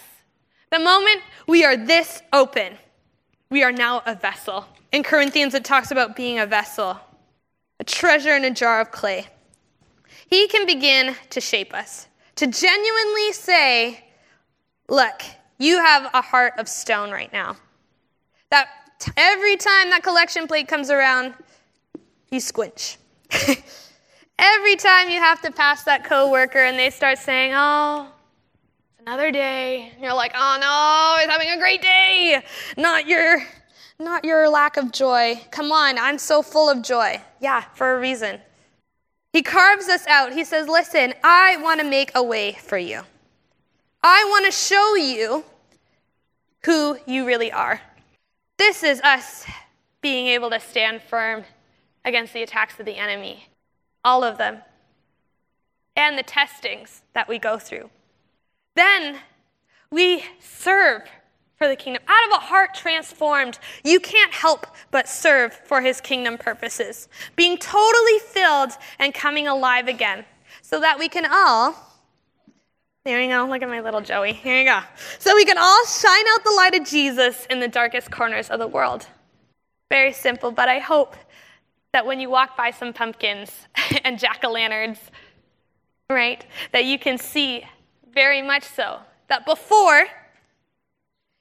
The 0.71 0.79
moment 0.79 1.21
we 1.47 1.63
are 1.63 1.77
this 1.77 2.21
open, 2.33 2.73
we 3.49 3.63
are 3.63 3.71
now 3.71 4.03
a 4.05 4.13
vessel. 4.13 4.65
In 4.91 5.03
Corinthians, 5.03 5.53
it 5.53 5.63
talks 5.63 5.91
about 5.91 6.17
being 6.17 6.37
a 6.37 6.45
vessel, 6.45 6.99
a 7.79 7.85
treasure 7.85 8.35
in 8.35 8.43
a 8.43 8.51
jar 8.51 8.81
of 8.81 8.91
clay. 8.91 9.27
He 10.27 10.47
can 10.47 10.65
begin 10.65 11.15
to 11.29 11.41
shape 11.41 11.73
us, 11.73 12.07
to 12.35 12.47
genuinely 12.47 13.31
say, 13.33 14.03
Look, 14.87 15.21
you 15.57 15.77
have 15.77 16.09
a 16.13 16.21
heart 16.21 16.53
of 16.57 16.67
stone 16.67 17.11
right 17.11 17.31
now. 17.33 17.57
That 18.51 18.67
every 19.17 19.57
time 19.57 19.89
that 19.89 20.03
collection 20.03 20.47
plate 20.47 20.67
comes 20.67 20.89
around, 20.89 21.33
you 22.29 22.39
squinch. 22.39 22.97
every 24.39 24.75
time 24.75 25.09
you 25.09 25.19
have 25.19 25.41
to 25.41 25.51
pass 25.51 25.83
that 25.83 26.03
coworker 26.03 26.59
and 26.59 26.77
they 26.77 26.89
start 26.89 27.17
saying, 27.17 27.53
"Oh, 27.55 28.07
it's 28.91 29.01
another 29.01 29.31
day," 29.31 29.93
you're 29.99 30.13
like, 30.13 30.33
"Oh 30.35 30.57
no, 30.59 31.21
he's 31.21 31.31
having 31.31 31.49
a 31.49 31.57
great 31.57 31.81
day." 31.81 32.43
Not 32.77 33.07
your, 33.07 33.41
not 33.99 34.23
your 34.23 34.49
lack 34.49 34.77
of 34.77 34.91
joy. 34.91 35.41
Come 35.51 35.71
on, 35.71 35.97
I'm 35.97 36.17
so 36.17 36.41
full 36.41 36.69
of 36.69 36.83
joy. 36.83 37.21
Yeah, 37.39 37.61
for 37.73 37.95
a 37.95 37.99
reason. 37.99 38.39
He 39.35 39.41
carves 39.41 39.89
us 39.89 40.07
out. 40.07 40.31
He 40.31 40.45
says, 40.45 40.69
Listen, 40.69 41.13
I 41.21 41.57
want 41.57 41.81
to 41.81 41.85
make 41.85 42.09
a 42.15 42.23
way 42.23 42.53
for 42.53 42.77
you. 42.77 43.01
I 44.01 44.23
want 44.29 44.45
to 44.45 44.51
show 44.53 44.95
you 44.95 45.43
who 46.63 46.97
you 47.05 47.27
really 47.27 47.51
are. 47.51 47.81
This 48.55 48.81
is 48.81 49.01
us 49.01 49.45
being 49.99 50.27
able 50.27 50.51
to 50.51 50.59
stand 50.61 51.01
firm 51.01 51.43
against 52.05 52.31
the 52.31 52.43
attacks 52.43 52.79
of 52.79 52.85
the 52.85 52.95
enemy, 52.95 53.49
all 54.05 54.23
of 54.23 54.37
them, 54.37 54.59
and 55.97 56.17
the 56.17 56.23
testings 56.23 57.01
that 57.13 57.27
we 57.27 57.37
go 57.37 57.59
through. 57.59 57.89
Then 58.73 59.17
we 59.91 60.23
serve 60.39 61.01
for 61.57 61.67
the 61.67 61.75
kingdom. 61.75 62.03
Out 62.07 62.25
of 62.27 62.37
a 62.37 62.45
heart 62.45 62.73
transformed, 62.73 63.59
you 63.83 63.99
can't 63.99 64.31
help 64.31 64.67
but 64.91 65.09
serve 65.09 65.53
for 65.53 65.81
his 65.81 65.99
kingdom 65.99 66.37
purposes, 66.37 67.09
being 67.35 67.57
totally 67.57 68.19
filled 68.65 68.81
and 68.99 69.13
coming 69.13 69.47
alive 69.47 69.87
again, 69.87 70.25
so 70.61 70.79
that 70.79 70.99
we 70.99 71.09
can 71.09 71.25
all. 71.25 71.75
There 73.03 73.21
you 73.21 73.29
go. 73.29 73.45
Look 73.45 73.61
at 73.61 73.69
my 73.69 73.81
little 73.81 74.01
Joey. 74.01 74.33
Here 74.33 74.59
you 74.59 74.65
go. 74.65 74.79
So 75.19 75.35
we 75.35 75.45
can 75.45 75.57
all 75.57 75.85
shine 75.85 76.25
out 76.33 76.43
the 76.43 76.51
light 76.51 76.75
of 76.75 76.87
Jesus 76.87 77.45
in 77.49 77.59
the 77.59 77.67
darkest 77.67 78.09
corners 78.09 78.49
of 78.49 78.59
the 78.59 78.67
world. 78.67 79.05
Very 79.91 80.11
simple, 80.11 80.51
but 80.51 80.69
I 80.69 80.79
hope 80.79 81.15
that 81.93 82.05
when 82.05 82.19
you 82.19 82.29
walk 82.29 82.57
by 82.57 82.71
some 82.71 82.93
pumpkins 82.93 83.51
and 84.03 84.17
jack 84.17 84.43
o' 84.43 84.51
lanterns, 84.51 84.97
right, 86.09 86.43
that 86.71 86.85
you 86.85 86.97
can 86.97 87.17
see 87.17 87.63
very 88.11 88.41
much 88.41 88.63
so 88.63 88.99
that 89.27 89.45
before 89.45 90.05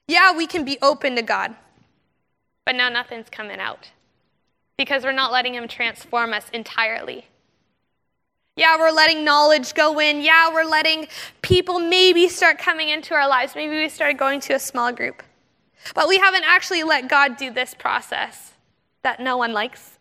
yeah, 0.07 0.37
we 0.37 0.45
can 0.45 0.63
be 0.63 0.77
open 0.83 1.15
to 1.15 1.23
God, 1.23 1.55
but 2.63 2.75
now 2.75 2.89
nothing's 2.89 3.27
coming 3.27 3.59
out 3.59 3.89
because 4.77 5.03
we're 5.03 5.11
not 5.11 5.31
letting 5.31 5.53
Him 5.53 5.67
transform 5.67 6.33
us 6.33 6.49
entirely. 6.53 7.25
Yeah, 8.57 8.77
we're 8.77 8.91
letting 8.91 9.25
knowledge 9.25 9.73
go 9.73 9.99
in. 9.99 10.21
Yeah, 10.21 10.53
we're 10.53 10.63
letting 10.63 11.07
people 11.41 11.79
maybe 11.79 12.29
start 12.29 12.57
coming 12.57 12.87
into 12.87 13.13
our 13.13 13.27
lives. 13.27 13.53
Maybe 13.53 13.75
we 13.75 13.89
started 13.89 14.17
going 14.17 14.39
to 14.41 14.53
a 14.53 14.59
small 14.59 14.93
group. 14.93 15.23
But 15.93 16.07
we 16.07 16.17
haven't 16.17 16.45
actually 16.45 16.83
let 16.83 17.09
God 17.09 17.35
do 17.37 17.51
this 17.51 17.73
process 17.73 18.53
that 19.03 19.19
no 19.19 19.35
one 19.37 19.51
likes. 19.51 19.97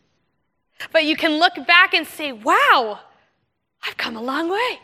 but 0.92 1.04
you 1.04 1.16
can 1.16 1.38
look 1.38 1.54
back 1.66 1.94
and 1.94 2.06
say, 2.06 2.32
wow, 2.32 2.98
I've 3.86 3.96
come 3.96 4.16
a 4.16 4.22
long 4.22 4.50
way. 4.50 4.80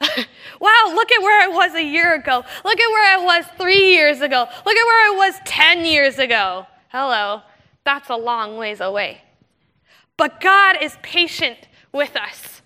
wow, 0.60 0.92
look 0.94 1.10
at 1.12 1.22
where 1.22 1.42
I 1.42 1.48
was 1.48 1.74
a 1.74 1.82
year 1.82 2.14
ago. 2.14 2.44
Look 2.64 2.78
at 2.78 2.90
where 2.90 3.18
I 3.18 3.24
was 3.24 3.46
three 3.56 3.92
years 3.92 4.20
ago. 4.20 4.46
Look 4.66 4.76
at 4.76 4.86
where 4.86 5.12
I 5.12 5.14
was 5.16 5.40
10 5.46 5.86
years 5.86 6.18
ago. 6.18 6.66
Hello, 6.88 7.40
that's 7.84 8.08
a 8.10 8.16
long 8.16 8.56
ways 8.56 8.80
away. 8.80 9.22
But 10.16 10.40
God 10.40 10.76
is 10.80 10.96
patient 11.02 11.68
with 11.92 12.16
us. 12.16 12.62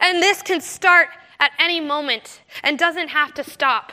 And 0.00 0.22
this 0.22 0.42
can 0.42 0.60
start 0.60 1.08
at 1.40 1.52
any 1.58 1.80
moment 1.80 2.40
and 2.62 2.78
doesn't 2.78 3.08
have 3.08 3.34
to 3.34 3.44
stop 3.44 3.92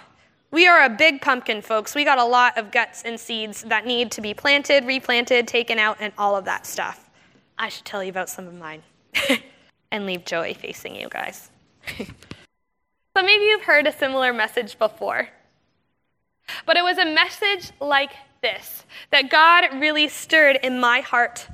We 0.52 0.68
are 0.68 0.84
a 0.84 0.90
big 0.90 1.20
pumpkin, 1.20 1.64
folks. 1.64 1.96
We 1.96 2.06
got 2.06 2.20
a 2.20 2.24
lot 2.24 2.60
of 2.60 2.70
guts 2.70 3.02
and 3.02 3.20
seeds 3.20 3.64
that 3.64 3.88
need 3.88 4.12
to 4.12 4.22
be 4.22 4.36
planted, 4.36 4.86
replanted, 4.86 5.48
taken 5.48 5.80
out, 5.80 5.98
and 6.00 6.14
all 6.16 6.36
of 6.36 6.46
that 6.46 6.68
stuff. 6.68 7.10
I 7.58 7.70
should 7.70 7.86
tell 7.86 8.04
you 8.04 8.12
about 8.12 8.30
some 8.30 8.46
of 8.46 8.54
mine 8.54 8.84
and 9.92 10.06
leave 10.06 10.26
Joey 10.26 10.54
facing 10.54 10.96
you 10.96 11.10
guys. 11.10 11.50
so 11.98 12.06
maybe 13.16 13.46
you've 13.46 13.64
heard 13.64 13.88
a 13.88 13.92
similar 13.92 14.32
message 14.32 14.78
before. 14.78 15.28
But 16.68 16.78
it 16.78 16.84
was 16.84 17.00
a 17.00 17.06
message 17.06 17.72
like 17.82 18.12
this 18.44 18.86
that 19.10 19.32
God 19.32 19.82
really 19.82 20.08
stirred 20.08 20.60
in 20.62 20.80
my 20.80 21.00
heart 21.00 21.48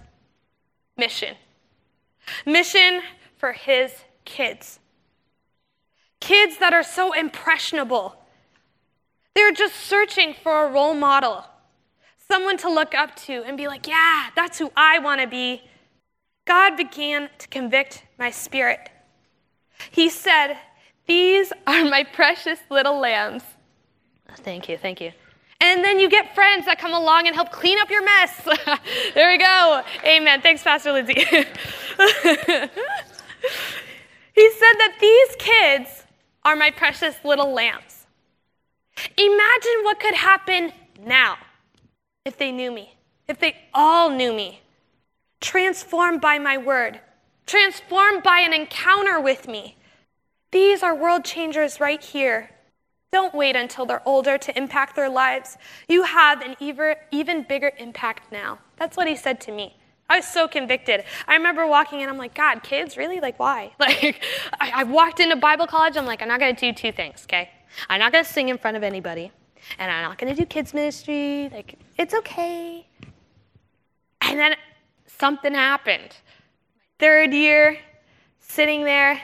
mission. 0.97 1.35
Mission 2.45 3.01
for 3.37 3.53
his 3.53 3.93
kids. 4.25 4.79
Kids 6.19 6.57
that 6.57 6.73
are 6.73 6.83
so 6.83 7.13
impressionable. 7.13 8.15
They're 9.33 9.53
just 9.53 9.75
searching 9.75 10.35
for 10.43 10.65
a 10.65 10.71
role 10.71 10.93
model, 10.93 11.45
someone 12.29 12.57
to 12.57 12.69
look 12.69 12.93
up 12.93 13.15
to 13.27 13.43
and 13.45 13.57
be 13.57 13.67
like, 13.67 13.87
yeah, 13.87 14.29
that's 14.35 14.59
who 14.59 14.71
I 14.75 14.99
want 14.99 15.21
to 15.21 15.27
be. 15.27 15.61
God 16.45 16.75
began 16.75 17.29
to 17.37 17.47
convict 17.47 18.03
my 18.17 18.31
spirit. 18.31 18.89
He 19.91 20.09
said, 20.09 20.57
These 21.07 21.53
are 21.67 21.85
my 21.85 22.03
precious 22.13 22.59
little 22.69 22.99
lambs. 22.99 23.43
Thank 24.37 24.67
you, 24.67 24.77
thank 24.77 24.99
you. 24.99 25.11
And 25.61 25.83
then 25.83 25.99
you 25.99 26.09
get 26.09 26.33
friends 26.33 26.65
that 26.65 26.79
come 26.79 26.93
along 26.93 27.27
and 27.27 27.35
help 27.35 27.51
clean 27.51 27.77
up 27.79 27.89
your 27.89 28.03
mess. 28.03 28.41
there 29.13 29.29
we 29.29 29.37
go. 29.37 29.81
Amen. 30.05 30.41
Thanks, 30.41 30.63
Pastor 30.63 30.93
Lindsay. 30.93 31.15
he 31.15 31.25
said 31.25 32.69
that 34.35 34.97
these 35.01 35.35
kids 35.37 36.05
are 36.43 36.55
my 36.55 36.71
precious 36.71 37.15
little 37.25 37.51
lambs. 37.53 38.05
Imagine 39.17 39.83
what 39.83 39.99
could 39.99 40.15
happen 40.15 40.71
now 41.05 41.37
if 42.23 42.37
they 42.37 42.51
knew 42.51 42.71
me, 42.71 42.95
if 43.27 43.39
they 43.39 43.55
all 43.73 44.09
knew 44.09 44.33
me. 44.33 44.61
Transformed 45.41 46.21
by 46.21 46.37
my 46.37 46.57
word, 46.57 46.99
transformed 47.45 48.23
by 48.23 48.39
an 48.39 48.53
encounter 48.53 49.19
with 49.19 49.47
me. 49.47 49.77
These 50.51 50.83
are 50.83 50.95
world 50.95 51.23
changers 51.23 51.79
right 51.79 52.03
here 52.03 52.49
don't 53.11 53.33
wait 53.33 53.55
until 53.55 53.85
they're 53.85 54.07
older 54.07 54.37
to 54.37 54.57
impact 54.57 54.95
their 54.95 55.09
lives. 55.09 55.57
You 55.87 56.03
have 56.03 56.41
an 56.41 56.55
even 56.59 57.43
bigger 57.43 57.71
impact 57.77 58.31
now. 58.31 58.59
That's 58.77 58.95
what 58.95 59.07
he 59.07 59.15
said 59.15 59.41
to 59.41 59.51
me. 59.51 59.75
I 60.09 60.17
was 60.17 60.27
so 60.27 60.47
convicted. 60.47 61.03
I 61.27 61.35
remember 61.35 61.67
walking 61.67 62.01
in, 62.01 62.09
I'm 62.09 62.17
like, 62.17 62.33
God, 62.33 62.63
kids, 62.63 62.97
really? 62.97 63.19
Like, 63.19 63.39
why? 63.39 63.73
Like, 63.79 64.23
I, 64.59 64.71
I 64.77 64.83
walked 64.83 65.19
into 65.19 65.35
Bible 65.35 65.67
college, 65.67 65.97
I'm 65.97 66.05
like, 66.05 66.21
I'm 66.21 66.27
not 66.27 66.39
gonna 66.39 66.53
do 66.53 66.73
two 66.73 66.91
things, 66.91 67.23
okay? 67.23 67.49
I'm 67.89 67.99
not 67.99 68.11
gonna 68.11 68.23
sing 68.23 68.49
in 68.49 68.57
front 68.57 68.77
of 68.77 68.83
anybody, 68.83 69.31
and 69.77 69.91
I'm 69.91 70.03
not 70.03 70.17
gonna 70.17 70.35
do 70.35 70.45
kids' 70.45 70.73
ministry. 70.73 71.49
Like, 71.51 71.77
it's 71.97 72.13
okay. 72.13 72.87
And 74.21 74.39
then 74.39 74.55
something 75.05 75.53
happened. 75.53 76.15
Third 76.99 77.33
year, 77.33 77.77
sitting 78.39 78.83
there, 78.83 79.21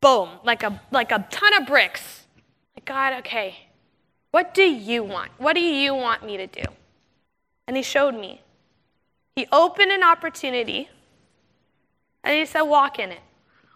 boom, 0.00 0.30
like 0.44 0.62
a, 0.62 0.80
like 0.90 1.12
a 1.12 1.26
ton 1.30 1.54
of 1.60 1.66
bricks 1.66 2.19
God, 2.90 3.12
okay, 3.20 3.68
what 4.32 4.52
do 4.52 4.64
you 4.64 5.04
want? 5.04 5.30
What 5.38 5.52
do 5.52 5.60
you 5.60 5.94
want 5.94 6.26
me 6.26 6.36
to 6.36 6.48
do? 6.48 6.64
And 7.68 7.76
he 7.76 7.84
showed 7.84 8.16
me. 8.16 8.42
He 9.36 9.46
opened 9.52 9.92
an 9.92 10.02
opportunity 10.02 10.88
and 12.24 12.36
he 12.36 12.44
said, 12.44 12.62
Walk 12.62 12.98
in 12.98 13.12
it. 13.12 13.20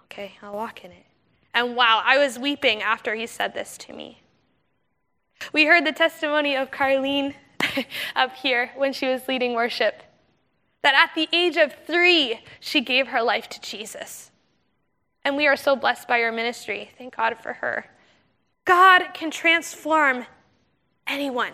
Okay, 0.06 0.32
I'll 0.42 0.54
walk 0.54 0.84
in 0.84 0.90
it. 0.90 1.06
And 1.54 1.76
wow, 1.76 2.02
I 2.04 2.18
was 2.18 2.40
weeping 2.40 2.82
after 2.82 3.14
he 3.14 3.28
said 3.28 3.54
this 3.54 3.78
to 3.78 3.92
me. 3.92 4.20
We 5.52 5.66
heard 5.66 5.86
the 5.86 5.92
testimony 5.92 6.56
of 6.56 6.72
Carlene 6.72 7.34
up 8.16 8.34
here 8.34 8.72
when 8.74 8.92
she 8.92 9.06
was 9.06 9.28
leading 9.28 9.54
worship 9.54 10.02
that 10.82 10.94
at 10.96 11.14
the 11.14 11.28
age 11.32 11.56
of 11.56 11.72
three, 11.86 12.40
she 12.58 12.80
gave 12.80 13.06
her 13.06 13.22
life 13.22 13.48
to 13.50 13.60
Jesus. 13.60 14.32
And 15.24 15.36
we 15.36 15.46
are 15.46 15.56
so 15.56 15.76
blessed 15.76 16.08
by 16.08 16.18
your 16.18 16.32
ministry. 16.32 16.90
Thank 16.98 17.14
God 17.14 17.36
for 17.40 17.52
her. 17.52 17.86
God 18.64 19.12
can 19.12 19.30
transform 19.30 20.26
anyone 21.06 21.52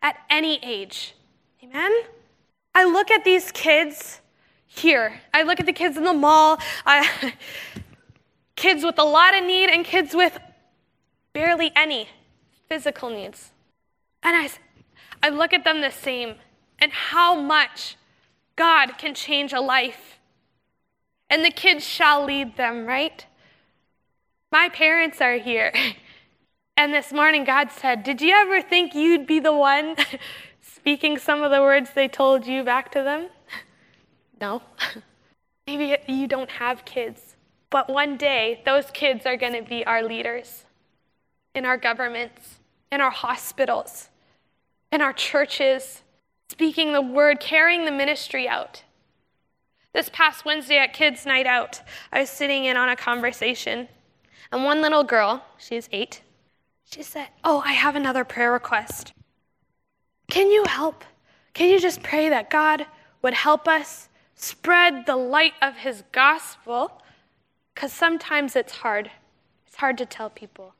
at 0.00 0.16
any 0.28 0.58
age. 0.62 1.14
Amen? 1.62 1.92
I 2.74 2.84
look 2.84 3.10
at 3.10 3.24
these 3.24 3.52
kids 3.52 4.20
here. 4.66 5.20
I 5.32 5.42
look 5.42 5.60
at 5.60 5.66
the 5.66 5.72
kids 5.72 5.96
in 5.96 6.04
the 6.04 6.12
mall, 6.12 6.58
I, 6.86 7.34
kids 8.56 8.84
with 8.84 8.98
a 8.98 9.04
lot 9.04 9.36
of 9.36 9.44
need 9.44 9.68
and 9.68 9.84
kids 9.84 10.14
with 10.14 10.38
barely 11.32 11.70
any 11.76 12.08
physical 12.68 13.10
needs. 13.10 13.50
And 14.22 14.36
I, 14.36 14.50
I 15.22 15.28
look 15.28 15.52
at 15.52 15.64
them 15.64 15.80
the 15.80 15.90
same 15.90 16.36
and 16.78 16.92
how 16.92 17.34
much 17.34 17.96
God 18.56 18.98
can 18.98 19.14
change 19.14 19.52
a 19.52 19.60
life. 19.60 20.18
And 21.30 21.44
the 21.44 21.50
kids 21.50 21.86
shall 21.86 22.24
lead 22.24 22.56
them, 22.56 22.86
right? 22.86 23.24
My 24.50 24.68
parents 24.68 25.20
are 25.20 25.38
here. 25.38 25.72
And 26.76 26.92
this 26.92 27.12
morning, 27.12 27.44
God 27.44 27.70
said, 27.70 28.02
Did 28.02 28.20
you 28.20 28.34
ever 28.34 28.62
think 28.62 28.94
you'd 28.94 29.26
be 29.26 29.40
the 29.40 29.52
one 29.52 29.96
speaking 30.60 31.18
some 31.18 31.42
of 31.42 31.50
the 31.50 31.60
words 31.60 31.90
they 31.94 32.08
told 32.08 32.46
you 32.46 32.64
back 32.64 32.90
to 32.92 33.02
them? 33.02 33.28
No. 34.40 34.60
Maybe 35.68 35.96
you 36.08 36.26
don't 36.26 36.50
have 36.50 36.84
kids, 36.84 37.36
but 37.70 37.88
one 37.88 38.16
day 38.16 38.60
those 38.64 38.90
kids 38.90 39.24
are 39.24 39.36
going 39.36 39.52
to 39.52 39.62
be 39.62 39.86
our 39.86 40.02
leaders 40.02 40.64
in 41.54 41.64
our 41.64 41.76
governments, 41.76 42.58
in 42.90 43.00
our 43.00 43.12
hospitals, 43.12 44.08
in 44.90 45.00
our 45.00 45.12
churches, 45.12 46.02
speaking 46.48 46.92
the 46.92 47.00
word, 47.00 47.38
carrying 47.38 47.84
the 47.84 47.92
ministry 47.92 48.48
out. 48.48 48.82
This 49.92 50.08
past 50.08 50.44
Wednesday 50.44 50.78
at 50.78 50.92
Kids 50.92 51.24
Night 51.24 51.46
Out, 51.46 51.82
I 52.12 52.18
was 52.18 52.30
sitting 52.30 52.64
in 52.64 52.76
on 52.76 52.88
a 52.88 52.96
conversation, 52.96 53.86
and 54.50 54.64
one 54.64 54.82
little 54.82 55.04
girl, 55.04 55.44
she's 55.56 55.88
eight, 55.92 56.20
she 56.84 57.02
said, 57.02 57.28
Oh, 57.42 57.62
I 57.64 57.72
have 57.72 57.96
another 57.96 58.24
prayer 58.24 58.52
request. 58.52 59.12
Can 60.28 60.50
you 60.50 60.64
help? 60.66 61.04
Can 61.54 61.68
you 61.68 61.78
just 61.78 62.02
pray 62.02 62.28
that 62.28 62.50
God 62.50 62.86
would 63.22 63.34
help 63.34 63.68
us 63.68 64.08
spread 64.34 65.06
the 65.06 65.16
light 65.16 65.54
of 65.60 65.76
His 65.76 66.04
gospel? 66.12 67.02
Because 67.74 67.92
sometimes 67.92 68.56
it's 68.56 68.72
hard. 68.72 69.10
It's 69.66 69.76
hard 69.76 69.98
to 69.98 70.06
tell 70.06 70.30
people. 70.30 70.74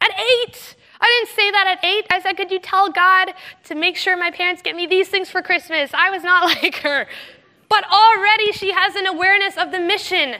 At 0.00 0.10
eight! 0.10 0.76
I 1.00 1.06
didn't 1.06 1.36
say 1.36 1.50
that 1.50 1.78
at 1.78 1.84
eight. 1.84 2.06
I 2.10 2.20
said, 2.20 2.36
Could 2.36 2.50
you 2.50 2.60
tell 2.60 2.90
God 2.90 3.34
to 3.64 3.74
make 3.74 3.96
sure 3.96 4.16
my 4.16 4.30
parents 4.30 4.62
get 4.62 4.76
me 4.76 4.86
these 4.86 5.08
things 5.08 5.30
for 5.30 5.42
Christmas? 5.42 5.90
I 5.92 6.10
was 6.10 6.22
not 6.22 6.44
like 6.62 6.76
her. 6.76 7.06
But 7.68 7.84
already 7.90 8.52
she 8.52 8.72
has 8.72 8.94
an 8.94 9.06
awareness 9.06 9.56
of 9.56 9.72
the 9.72 9.80
mission 9.80 10.36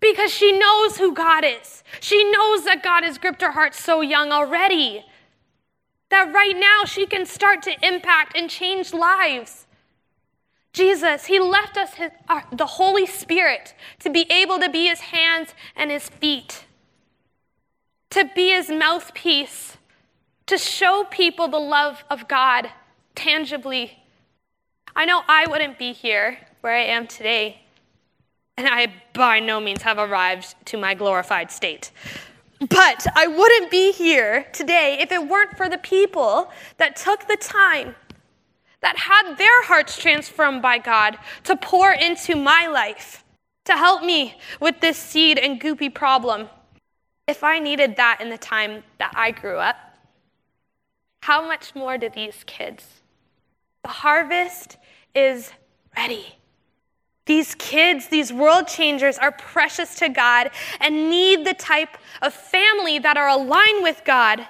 because 0.00 0.32
she 0.32 0.58
knows 0.58 0.96
who 0.96 1.14
God 1.14 1.44
is. 1.44 1.84
She 2.00 2.24
knows 2.30 2.64
that 2.64 2.82
God 2.82 3.04
has 3.04 3.18
gripped 3.18 3.42
her 3.42 3.52
heart 3.52 3.74
so 3.74 4.00
young 4.00 4.32
already. 4.32 5.04
That 6.08 6.32
right 6.32 6.56
now 6.58 6.84
she 6.86 7.06
can 7.06 7.26
start 7.26 7.62
to 7.62 7.86
impact 7.86 8.36
and 8.36 8.50
change 8.50 8.92
lives. 8.92 9.66
Jesus, 10.72 11.26
He 11.26 11.38
left 11.38 11.76
us 11.76 11.94
his, 11.94 12.10
the 12.52 12.66
Holy 12.66 13.06
Spirit 13.06 13.74
to 14.00 14.10
be 14.10 14.26
able 14.30 14.58
to 14.58 14.70
be 14.70 14.86
His 14.86 15.00
hands 15.00 15.54
and 15.76 15.90
His 15.90 16.08
feet, 16.08 16.64
to 18.10 18.30
be 18.34 18.50
His 18.50 18.70
mouthpiece, 18.70 19.76
to 20.46 20.56
show 20.58 21.04
people 21.10 21.48
the 21.48 21.58
love 21.58 22.04
of 22.10 22.26
God 22.26 22.70
tangibly. 23.14 23.98
I 24.96 25.04
know 25.04 25.22
I 25.28 25.46
wouldn't 25.48 25.78
be 25.78 25.92
here 25.92 26.38
where 26.60 26.74
I 26.74 26.84
am 26.84 27.06
today 27.06 27.62
and 28.60 28.68
I 28.68 28.92
by 29.12 29.40
no 29.40 29.58
means 29.60 29.82
have 29.82 29.98
arrived 29.98 30.54
to 30.66 30.76
my 30.76 30.94
glorified 30.94 31.50
state. 31.50 31.90
But 32.60 33.06
I 33.16 33.26
wouldn't 33.26 33.70
be 33.70 33.90
here 33.90 34.46
today 34.52 34.98
if 35.00 35.10
it 35.10 35.28
weren't 35.28 35.56
for 35.56 35.68
the 35.68 35.78
people 35.78 36.50
that 36.76 36.94
took 36.94 37.26
the 37.26 37.38
time, 37.38 37.94
that 38.82 38.98
had 38.98 39.36
their 39.36 39.64
hearts 39.64 39.98
transformed 39.98 40.60
by 40.60 40.78
God 40.78 41.18
to 41.44 41.56
pour 41.56 41.90
into 41.90 42.36
my 42.36 42.66
life, 42.66 43.24
to 43.64 43.72
help 43.72 44.04
me 44.04 44.38
with 44.60 44.80
this 44.80 44.98
seed 44.98 45.38
and 45.38 45.60
goopy 45.60 45.92
problem. 45.92 46.48
If 47.26 47.42
I 47.42 47.58
needed 47.60 47.96
that 47.96 48.20
in 48.20 48.28
the 48.28 48.38
time 48.38 48.82
that 48.98 49.12
I 49.14 49.30
grew 49.30 49.56
up, 49.56 49.76
how 51.22 51.46
much 51.46 51.74
more 51.74 51.96
do 51.96 52.10
these 52.10 52.44
kids? 52.46 52.86
The 53.82 53.88
harvest 53.88 54.76
is 55.14 55.52
ready. 55.96 56.39
These 57.30 57.54
kids, 57.54 58.08
these 58.08 58.32
world 58.32 58.66
changers, 58.66 59.16
are 59.16 59.30
precious 59.30 59.94
to 60.00 60.08
God 60.08 60.50
and 60.80 61.08
need 61.08 61.46
the 61.46 61.54
type 61.54 61.96
of 62.22 62.34
family 62.34 62.98
that 62.98 63.16
are 63.16 63.28
aligned 63.28 63.84
with 63.84 64.02
God, 64.04 64.48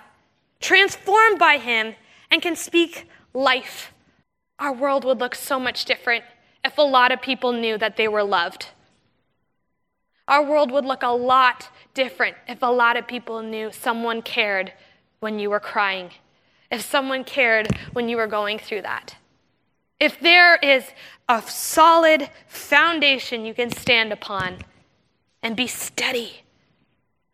transformed 0.61 1.39
by 1.39 1.59
Him, 1.59 1.95
and 2.31 2.41
can 2.41 2.57
speak 2.57 3.07
life. 3.35 3.93
Our 4.59 4.72
world 4.72 5.05
would 5.05 5.18
look 5.18 5.35
so 5.35 5.61
much 5.61 5.85
different 5.85 6.24
if 6.64 6.78
a 6.78 6.81
lot 6.81 7.12
of 7.12 7.20
people 7.20 7.53
knew 7.53 7.76
that 7.76 7.99
they 7.99 8.09
were 8.09 8.24
loved. 8.24 8.68
Our 10.26 10.43
world 10.43 10.70
would 10.70 10.87
look 10.87 11.03
a 11.03 11.09
lot 11.09 11.68
different 11.93 12.39
if 12.49 12.62
a 12.62 12.72
lot 12.72 12.97
of 12.97 13.07
people 13.07 13.43
knew 13.43 13.70
someone 13.72 14.22
cared 14.22 14.72
when 15.18 15.39
you 15.39 15.51
were 15.51 15.61
crying, 15.61 16.12
if 16.70 16.81
someone 16.81 17.24
cared 17.24 17.68
when 17.93 18.09
you 18.09 18.16
were 18.16 18.26
going 18.26 18.59
through 18.59 18.81
that, 18.81 19.16
if 20.01 20.19
there 20.19 20.57
is 20.57 20.85
a 21.29 21.43
solid 21.43 22.31
foundation 22.49 23.45
you 23.45 23.55
can 23.55 23.71
stand 23.71 24.13
upon 24.13 24.57
and 25.43 25.55
be 25.55 25.67
steady, 25.67 26.43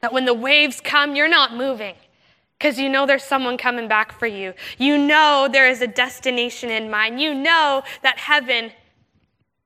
that 0.01 0.13
when 0.13 0.25
the 0.25 0.35
waves 0.35 0.81
come, 0.81 1.17
you're 1.17 1.29
not 1.29 1.55
moving 1.55 1.95
because 2.59 2.79
you 2.79 2.89
know 2.89 3.07
there's 3.07 3.23
someone 3.23 3.57
coming 3.57 3.89
back 3.89 4.13
for 4.19 4.27
you. 4.27 4.55
You 4.79 4.99
know 4.99 5.49
there 5.51 5.69
is 5.69 5.81
a 5.81 5.87
destination 5.87 6.71
in 6.71 6.91
mind. 6.91 7.21
You 7.21 7.35
know 7.35 7.83
that 8.03 8.19
heaven 8.19 8.73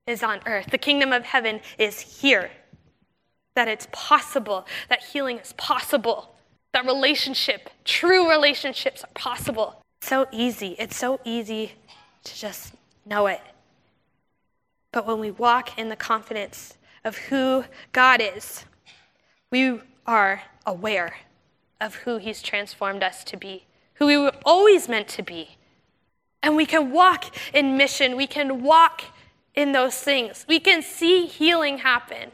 is 0.07 0.23
on 0.23 0.41
earth. 0.47 0.71
The 0.71 0.79
kingdom 0.79 1.13
of 1.13 1.25
heaven 1.25 1.61
is 1.79 2.21
here. 2.21 2.51
That 3.55 3.69
it's 3.69 3.89
possible, 3.93 4.67
that 4.89 5.03
healing 5.03 5.39
is 5.39 5.53
possible, 5.55 6.35
that 6.73 6.85
relationship, 6.85 7.71
true 7.85 8.31
relationships 8.31 9.03
are 9.05 9.11
possible. 9.15 9.83
So 10.03 10.27
easy. 10.33 10.77
It's 10.79 10.97
so 10.97 11.21
easy 11.25 11.73
to 12.25 12.39
just 12.39 12.75
know 13.05 13.27
it. 13.27 13.41
But 14.93 15.07
when 15.07 15.21
we 15.21 15.31
walk 15.31 15.79
in 15.79 15.89
the 15.89 15.97
confidence 15.97 16.77
of 17.05 17.17
who 17.17 17.65
God 17.93 18.21
is, 18.21 18.65
we 19.51 19.81
are 20.07 20.43
aware 20.67 21.17
of 21.81 21.97
who 21.97 22.19
He's 22.19 22.43
transformed 22.43 23.03
us 23.03 23.25
to 23.25 23.37
be, 23.37 23.65
who 23.95 24.07
we 24.07 24.17
were 24.17 24.35
always 24.45 24.89
meant 24.89 25.09
to 25.09 25.23
be. 25.23 25.57
And 26.43 26.57
we 26.57 26.67
can 26.67 26.91
walk 26.91 27.37
in 27.55 27.77
mission, 27.77 28.17
we 28.17 28.27
can 28.27 28.63
walk 28.63 29.05
in 29.55 29.73
those 29.73 29.97
things, 29.97 30.45
we 30.49 30.61
can 30.61 30.83
see 30.83 31.27
healing 31.27 31.79
happen 31.79 32.31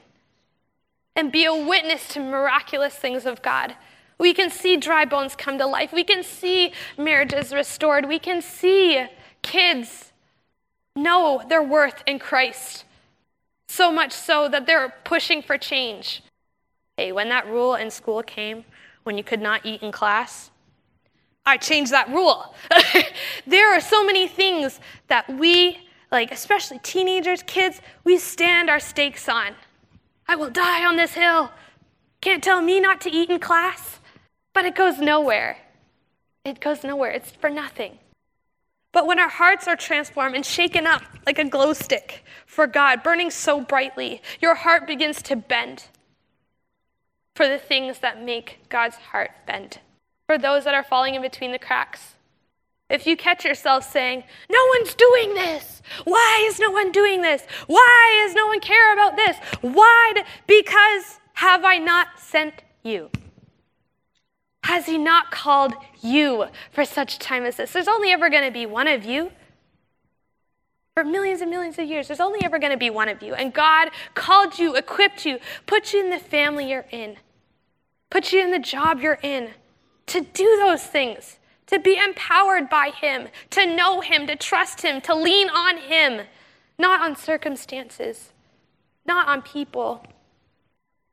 and 1.15 1.33
be 1.33 1.45
a 1.45 1.55
witness 1.55 2.09
to 2.09 2.21
miraculous 2.21 2.95
things 2.95 3.25
of 3.27 3.43
God. 3.43 3.75
We 4.19 4.33
can 4.33 4.51
see 4.51 4.77
dry 4.77 5.05
bones 5.05 5.35
come 5.35 5.59
to 5.59 5.67
life. 5.67 5.93
We 5.93 6.05
can 6.05 6.23
see 6.23 6.73
marriages 6.97 7.53
restored. 7.53 8.07
We 8.07 8.19
can 8.19 8.41
see 8.41 9.07
kids 9.43 10.13
know 10.97 11.43
their 11.49 11.63
worth 11.63 12.03
in 12.07 12.19
Christ. 12.19 12.85
So 13.69 13.93
much 13.93 14.13
so 14.13 14.49
that 14.49 14.67
they're 14.67 14.95
pushing 15.05 15.43
for 15.43 15.59
change. 15.59 16.23
Hey, 16.97 17.13
when 17.13 17.29
that 17.29 17.47
rule 17.47 17.75
in 17.75 17.91
school 17.91 18.23
came, 18.23 18.65
when 19.05 19.19
you 19.19 19.25
could 19.25 19.41
not 19.41 19.67
eat 19.67 19.83
in 19.83 19.93
class, 19.93 20.51
I 21.45 21.57
changed 21.57 21.93
that 21.93 22.09
rule. 22.09 22.55
there 23.47 23.73
are 23.73 23.81
so 23.81 24.05
many 24.05 24.27
things 24.27 24.81
that 25.09 25.29
we, 25.39 25.79
like 26.11 26.33
especially 26.33 26.79
teenagers, 26.81 27.43
kids, 27.43 27.81
we 28.03 28.19
stand 28.19 28.71
our 28.71 28.81
stakes 28.81 29.29
on. 29.29 29.55
I 30.27 30.35
will 30.37 30.51
die 30.51 30.85
on 30.85 30.97
this 30.97 31.13
hill. 31.13 31.53
Can't 32.21 32.43
tell 32.43 32.61
me 32.61 32.81
not 32.81 33.01
to 33.03 33.11
eat 33.11 33.31
in 33.31 33.39
class. 33.39 34.01
But 34.57 34.65
it 34.65 34.75
goes 34.75 34.99
nowhere. 34.99 35.59
It 36.45 36.61
goes 36.61 36.83
nowhere. 36.83 37.11
It's 37.11 37.31
for 37.31 37.51
nothing. 37.51 37.99
But 38.97 39.07
when 39.07 39.19
our 39.19 39.29
hearts 39.29 39.69
are 39.69 39.77
transformed 39.77 40.37
and 40.37 40.47
shaken 40.47 40.87
up 40.87 41.03
like 41.27 41.39
a 41.39 41.45
glow 41.45 41.75
stick 41.75 42.25
for 42.47 42.67
God, 42.67 43.03
burning 43.03 43.31
so 43.31 43.61
brightly, 43.61 44.23
your 44.41 44.55
heart 44.55 44.87
begins 44.87 45.21
to 45.25 45.37
bend 45.37 45.85
for 47.35 47.47
the 47.47 47.59
things 47.59 47.99
that 47.99 48.23
make 48.23 48.61
God's 48.71 48.97
heart 48.97 49.33
bend. 49.47 49.81
For 50.27 50.39
those 50.39 50.65
that 50.65 50.73
are 50.73 50.83
falling 50.83 51.15
in 51.15 51.21
between 51.21 51.53
the 51.53 51.59
cracks. 51.59 52.15
If 52.89 53.07
you 53.07 53.19
catch 53.19 53.45
yourself 53.45 53.85
saying, 53.85 54.25
No 54.51 54.61
one's 54.79 54.95
doing 54.95 55.35
this. 55.35 55.83
Why 56.05 56.47
is 56.49 56.59
no 56.59 56.71
one 56.71 56.91
doing 56.91 57.21
this? 57.21 57.43
Why 57.67 58.25
does 58.25 58.35
no 58.35 58.47
one 58.47 58.61
care 58.61 58.95
about 58.95 59.15
this? 59.15 59.37
Why? 59.61 60.15
Because 60.47 61.21
have 61.35 61.67
I 61.67 61.77
not 61.77 62.19
sent 62.19 62.63
you? 62.83 63.11
Has 64.67 64.87
he 64.87 64.99
not 64.99 65.31
called 65.31 65.75
you 66.03 66.47
for 66.73 66.85
such 66.85 67.21
time 67.21 67.45
as 67.45 67.55
this? 67.55 67.73
There's 67.73 67.87
only 67.87 68.11
ever 68.11 68.29
going 68.29 68.43
to 68.43 68.51
be 68.51 68.67
one 68.67 68.89
of 68.89 69.05
you. 69.05 69.31
For 70.95 71.05
millions 71.05 71.41
and 71.41 71.53
millions 71.53 71.79
of 71.79 71.87
years, 71.87 72.09
there's 72.09 72.19
only 72.19 72.41
ever 72.43 72.59
going 72.59 72.73
to 72.73 72.77
be 72.77 72.91
one 72.91 73.09
of 73.09 73.23
you. 73.23 73.33
And 73.35 73.55
God 73.55 73.91
called 74.15 74.59
you, 74.59 74.75
equipped 74.75 75.25
you, 75.25 75.39
put 75.67 75.93
you 75.93 76.03
in 76.03 76.11
the 76.11 76.19
family 76.19 76.69
you're 76.69 76.87
in, 76.91 77.19
put 78.11 78.33
you 78.33 78.43
in 78.43 78.51
the 78.51 78.59
job 78.59 78.99
you're 79.01 79.21
in 79.23 79.51
to 80.07 80.23
do 80.23 80.57
those 80.57 80.83
things, 80.83 81.39
to 81.69 81.79
be 81.79 81.97
empowered 81.97 82.69
by 82.69 82.91
Him, 82.91 83.29
to 83.51 83.73
know 83.73 84.01
Him, 84.01 84.27
to 84.27 84.35
trust 84.35 84.83
Him, 84.83 85.01
to 85.03 85.15
lean 85.15 85.49
on 85.49 85.79
Him, 85.79 86.27
not 86.77 87.03
on 87.03 87.15
circumstances, 87.15 88.33
not 89.07 89.29
on 89.29 89.43
people 89.43 90.05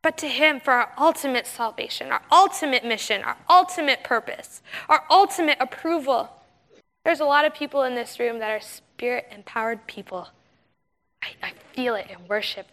but 0.04 0.18
to 0.18 0.28
Him 0.28 0.60
for 0.60 0.74
our 0.74 0.92
ultimate 0.98 1.48
salvation, 1.48 2.12
our 2.12 2.22
ultimate 2.32 2.86
mission, 2.86 3.24
our 3.24 3.38
ultimate 3.50 4.04
purpose, 4.04 4.62
our 4.90 5.04
ultimate 5.10 5.58
approval. 5.60 6.30
There's 7.04 7.22
a 7.22 7.26
lot 7.26 7.46
of 7.46 7.56
people 7.56 7.84
in 7.84 7.96
this 7.96 8.20
room 8.20 8.38
that 8.40 8.52
are 8.52 8.62
spirit 8.62 9.28
empowered 9.32 9.88
people. 9.88 10.28
I, 11.24 11.48
I, 11.48 11.54
feel 11.74 11.96
it 11.96 12.08
in 12.10 12.28
worship 12.28 12.68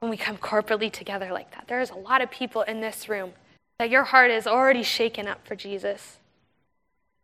when 0.00 0.10
we 0.10 0.16
come 0.16 0.38
corporately 0.38 0.90
together 0.90 1.30
like 1.32 1.52
that. 1.52 1.66
There's 1.68 1.90
a 1.90 1.94
lot 1.94 2.22
of 2.22 2.30
people 2.30 2.62
in 2.62 2.80
this 2.80 3.08
room 3.08 3.32
that 3.78 3.90
your 3.90 4.04
heart 4.04 4.30
is 4.30 4.46
already 4.46 4.82
shaken 4.82 5.28
up 5.28 5.46
for 5.46 5.54
Jesus. 5.54 6.18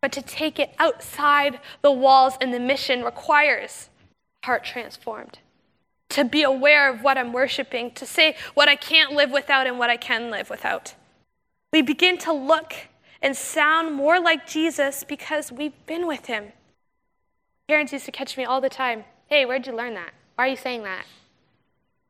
But 0.01 0.11
to 0.13 0.21
take 0.21 0.59
it 0.59 0.73
outside 0.77 1.59
the 1.81 1.91
walls 1.91 2.35
and 2.39 2.53
the 2.53 2.59
mission 2.59 3.03
requires 3.03 3.89
heart 4.43 4.63
transformed 4.63 5.39
to 6.09 6.23
be 6.23 6.43
aware 6.43 6.89
of 6.89 7.01
what 7.01 7.17
I'm 7.17 7.33
worshiping, 7.33 7.91
to 7.91 8.05
say 8.05 8.35
what 8.53 8.69
I 8.69 8.75
can't 8.75 9.13
live 9.13 9.31
without 9.31 9.67
and 9.67 9.79
what 9.79 9.89
I 9.89 9.97
can 9.97 10.29
live 10.29 10.49
without. 10.49 10.95
We 11.73 11.81
begin 11.81 12.17
to 12.19 12.31
look 12.31 12.73
and 13.21 13.35
sound 13.35 13.95
more 13.95 14.19
like 14.19 14.47
Jesus 14.47 15.03
because 15.03 15.51
we've 15.51 15.85
been 15.85 16.07
with 16.07 16.27
him. 16.27 16.53
Parents 17.67 17.91
used 17.91 18.05
to 18.05 18.11
catch 18.11 18.37
me 18.37 18.45
all 18.45 18.61
the 18.61 18.69
time. 18.69 19.03
Hey, 19.27 19.45
where'd 19.45 19.65
you 19.65 19.75
learn 19.75 19.95
that? 19.95 20.13
Why 20.35 20.45
are 20.45 20.49
you 20.49 20.55
saying 20.55 20.83
that? 20.83 21.05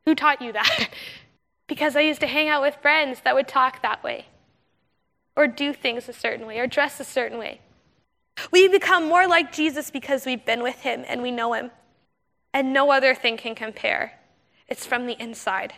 Who 0.04 0.14
taught 0.14 0.42
you 0.42 0.52
that? 0.52 0.90
because 1.66 1.96
I 1.96 2.00
used 2.00 2.20
to 2.20 2.26
hang 2.26 2.48
out 2.48 2.62
with 2.62 2.76
friends 2.82 3.20
that 3.24 3.34
would 3.34 3.48
talk 3.48 3.82
that 3.82 4.04
way, 4.04 4.26
or 5.34 5.46
do 5.46 5.72
things 5.72 6.08
a 6.08 6.12
certain 6.12 6.46
way, 6.46 6.58
or 6.58 6.66
dress 6.66 7.00
a 7.00 7.04
certain 7.04 7.38
way. 7.38 7.60
We 8.52 8.68
become 8.68 9.08
more 9.08 9.26
like 9.26 9.52
Jesus 9.52 9.90
because 9.90 10.26
we've 10.26 10.44
been 10.44 10.62
with 10.62 10.80
him 10.80 11.04
and 11.08 11.22
we 11.22 11.30
know 11.30 11.54
him 11.54 11.70
and 12.56 12.72
no 12.72 12.90
other 12.90 13.14
thing 13.14 13.36
can 13.36 13.54
compare. 13.54 14.14
It's 14.66 14.86
from 14.86 15.06
the 15.06 15.14
inside. 15.20 15.74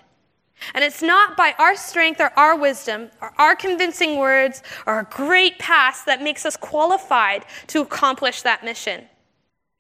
And 0.75 0.85
it's 0.85 1.03
not 1.03 1.37
by 1.37 1.57
our 1.59 1.75
strength 1.75 2.21
or 2.21 2.31
our 2.37 2.57
wisdom 2.57 3.11
or 3.21 3.33
our 3.37 3.57
convincing 3.57 4.17
words 4.17 4.63
or 4.87 4.95
our 4.95 5.03
great 5.03 5.59
past 5.59 6.07
that 6.07 6.23
makes 6.23 6.47
us 6.47 6.57
qualified 6.57 7.45
to 7.67 7.81
accomplish 7.81 8.43
that 8.43 8.65
mission. 8.65 9.07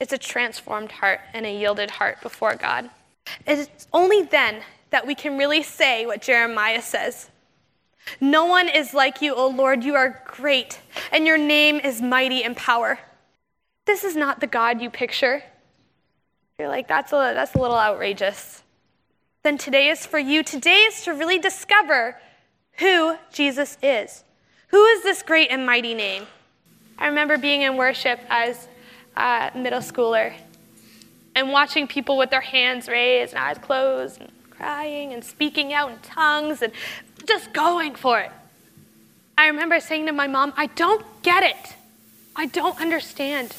It's 0.01 0.13
a 0.13 0.19
transformed 0.19 0.91
heart 0.91 1.21
and 1.33 1.47
a 1.47 1.57
yielded 1.57 1.89
heart 1.89 2.21
before 2.21 2.57
God. 2.57 2.91
It's 3.47 3.87
only 3.93 4.23
then 4.23 4.63
that 4.91 5.07
we 5.07 5.15
can 5.15 5.39
really 5.39 5.63
say 5.63 6.05
what 6.05 6.21
Jeremiah 6.21 6.83
says 6.83 7.31
No 8.21 8.45
one 8.47 8.69
is 8.69 8.93
like 8.93 9.23
you, 9.23 9.37
O 9.37 9.47
Lord. 9.47 9.85
You 9.85 9.95
are 9.95 10.21
great, 10.27 10.81
and 11.13 11.29
your 11.29 11.39
name 11.39 11.77
is 11.77 12.03
mighty 12.03 12.43
in 12.43 12.57
power. 12.57 12.99
This 13.85 14.03
is 14.03 14.17
not 14.17 14.41
the 14.41 14.49
God 14.49 14.83
you 14.83 14.91
picture. 14.91 15.45
You're 16.59 16.67
like, 16.69 16.89
that's 16.89 17.13
a, 17.13 17.33
that's 17.35 17.55
a 17.55 17.59
little 17.59 17.79
outrageous. 17.79 18.65
Then 19.45 19.59
today 19.59 19.91
is 19.91 20.05
for 20.05 20.19
you. 20.19 20.43
Today 20.43 20.81
is 20.89 21.05
to 21.05 21.13
really 21.13 21.39
discover 21.39 22.17
who 22.79 23.17
Jesus 23.33 23.79
is. 23.81 24.25
Who 24.69 24.85
is 24.87 25.05
this 25.05 25.23
great 25.23 25.53
and 25.53 25.65
mighty 25.65 25.95
name? 25.95 26.27
I 26.99 27.07
remember 27.07 27.39
being 27.39 27.63
in 27.63 27.77
worship 27.77 28.19
as 28.29 28.67
a 29.17 29.53
middle 29.55 29.79
schooler 29.79 30.35
and 31.37 31.53
watching 31.53 31.87
people 31.87 32.19
with 32.19 32.31
their 32.31 32.41
hands 32.41 32.89
raised 32.89 33.35
and 33.35 33.41
eyes 33.41 33.59
closed 33.59 34.21
and 34.21 34.33
crying 34.51 35.13
and 35.13 35.23
speaking 35.23 35.73
out 35.73 35.93
in 35.93 35.99
tongues 36.01 36.61
and 36.61 36.73
just 37.25 37.53
going 37.53 37.95
for 37.95 38.19
it. 38.19 38.33
I 39.39 39.47
remember 39.47 39.79
saying 39.79 40.07
to 40.07 40.13
my 40.13 40.27
mom, 40.27 40.53
I 40.57 40.67
don't 40.67 41.07
get 41.23 41.45
it. 41.45 41.77
I 42.35 42.47
don't 42.47 42.81
understand. 42.81 43.55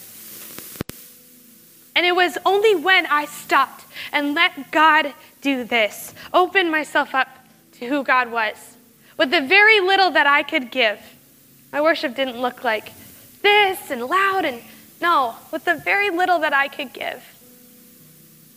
And 1.99 2.05
it 2.05 2.15
was 2.15 2.37
only 2.45 2.75
when 2.75 3.07
I 3.07 3.25
stopped 3.25 3.83
and 4.13 4.33
let 4.33 4.71
God 4.71 5.13
do 5.41 5.65
this, 5.65 6.13
opened 6.33 6.71
myself 6.71 7.13
up 7.13 7.27
to 7.73 7.89
who 7.89 8.05
God 8.05 8.31
was, 8.31 8.77
with 9.17 9.31
the 9.31 9.41
very 9.41 9.81
little 9.81 10.09
that 10.11 10.25
I 10.25 10.41
could 10.43 10.71
give. 10.71 10.97
My 11.73 11.81
worship 11.81 12.15
didn't 12.15 12.39
look 12.39 12.63
like 12.63 12.93
this 13.41 13.91
and 13.91 14.05
loud 14.05 14.45
and 14.45 14.61
no, 15.01 15.35
with 15.51 15.65
the 15.65 15.75
very 15.75 16.09
little 16.09 16.39
that 16.39 16.53
I 16.53 16.69
could 16.69 16.93
give. 16.93 17.21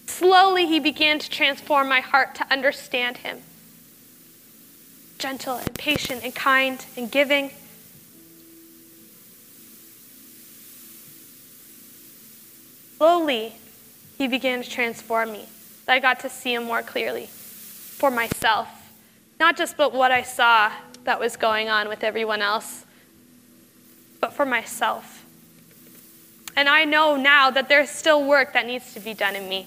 Slowly, 0.07 0.67
He 0.67 0.79
began 0.79 1.19
to 1.19 1.29
transform 1.29 1.89
my 1.89 1.99
heart 1.99 2.37
to 2.37 2.47
understand 2.49 3.17
Him. 3.17 3.39
Gentle 5.19 5.57
and 5.57 5.75
patient 5.75 6.23
and 6.23 6.33
kind 6.33 6.87
and 6.97 7.11
giving. 7.11 7.51
Slowly, 13.03 13.53
he 14.17 14.29
began 14.29 14.63
to 14.63 14.71
transform 14.71 15.33
me. 15.33 15.49
That 15.87 15.95
I 15.95 15.99
got 15.99 16.21
to 16.21 16.29
see 16.29 16.55
him 16.55 16.63
more 16.63 16.83
clearly 16.83 17.27
for 17.27 18.13
myself. 18.13 18.69
Not 19.41 19.57
just 19.57 19.77
but 19.77 19.93
what 19.93 20.13
I 20.13 20.23
saw 20.23 20.71
that 21.03 21.19
was 21.19 21.37
going 21.37 21.69
on 21.69 21.89
with 21.89 22.05
everyone 22.05 22.43
else, 22.43 22.85
but 24.21 24.33
for 24.33 24.47
myself. 24.47 25.27
And 26.55 26.69
I 26.69 26.85
know 26.85 27.17
now 27.17 27.51
that 27.51 27.69
there's 27.69 27.91
still 27.91 28.25
work 28.25 28.53
that 28.53 28.69
needs 28.69 28.95
to 28.95 29.01
be 29.01 29.15
done 29.15 29.35
in 29.35 29.49
me, 29.49 29.67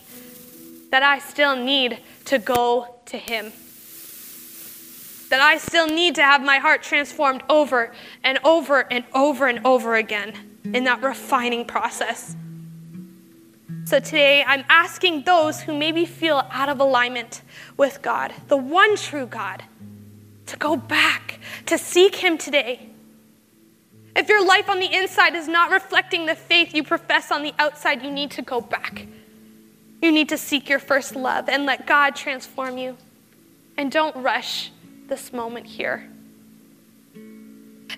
that 0.91 1.03
I 1.03 1.19
still 1.19 1.57
need 1.57 1.99
to 2.23 2.39
go 2.39 2.95
to 3.07 3.17
Him. 3.17 3.51
That 5.29 5.41
I 5.41 5.57
still 5.57 5.87
need 5.87 6.15
to 6.15 6.23
have 6.23 6.41
my 6.41 6.59
heart 6.59 6.83
transformed 6.83 7.43
over 7.49 7.91
and 8.23 8.39
over 8.45 8.87
and 8.89 9.03
over 9.13 9.47
and 9.47 9.59
over 9.65 9.95
again 9.95 10.35
in 10.73 10.85
that 10.85 11.03
refining 11.03 11.65
process. 11.65 12.37
So 13.85 13.99
today, 13.99 14.43
I'm 14.43 14.63
asking 14.67 15.25
those 15.25 15.61
who 15.61 15.77
maybe 15.77 16.05
feel 16.05 16.41
out 16.49 16.69
of 16.69 16.79
alignment 16.79 17.43
with 17.77 18.01
God, 18.01 18.33
the 18.47 18.57
one 18.57 18.95
true 18.97 19.27
God, 19.27 19.63
to 20.47 20.57
go 20.57 20.75
back, 20.75 21.39
to 21.67 21.77
seek 21.77 22.15
Him 22.15 22.39
today. 22.39 22.89
If 24.15 24.27
your 24.27 24.43
life 24.43 24.69
on 24.69 24.79
the 24.79 24.91
inside 24.91 25.35
is 25.35 25.47
not 25.47 25.69
reflecting 25.69 26.25
the 26.25 26.33
faith 26.33 26.73
you 26.73 26.83
profess 26.83 27.31
on 27.31 27.43
the 27.43 27.53
outside, 27.59 28.01
you 28.01 28.09
need 28.09 28.31
to 28.31 28.41
go 28.41 28.59
back. 28.59 29.05
You 30.01 30.11
need 30.11 30.29
to 30.29 30.37
seek 30.37 30.67
your 30.67 30.79
first 30.79 31.15
love 31.15 31.47
and 31.47 31.67
let 31.67 31.85
God 31.85 32.15
transform 32.15 32.79
you. 32.79 32.97
And 33.77 33.91
don't 33.91 34.15
rush 34.15 34.71
this 35.07 35.31
moment 35.31 35.67
here. 35.67 36.09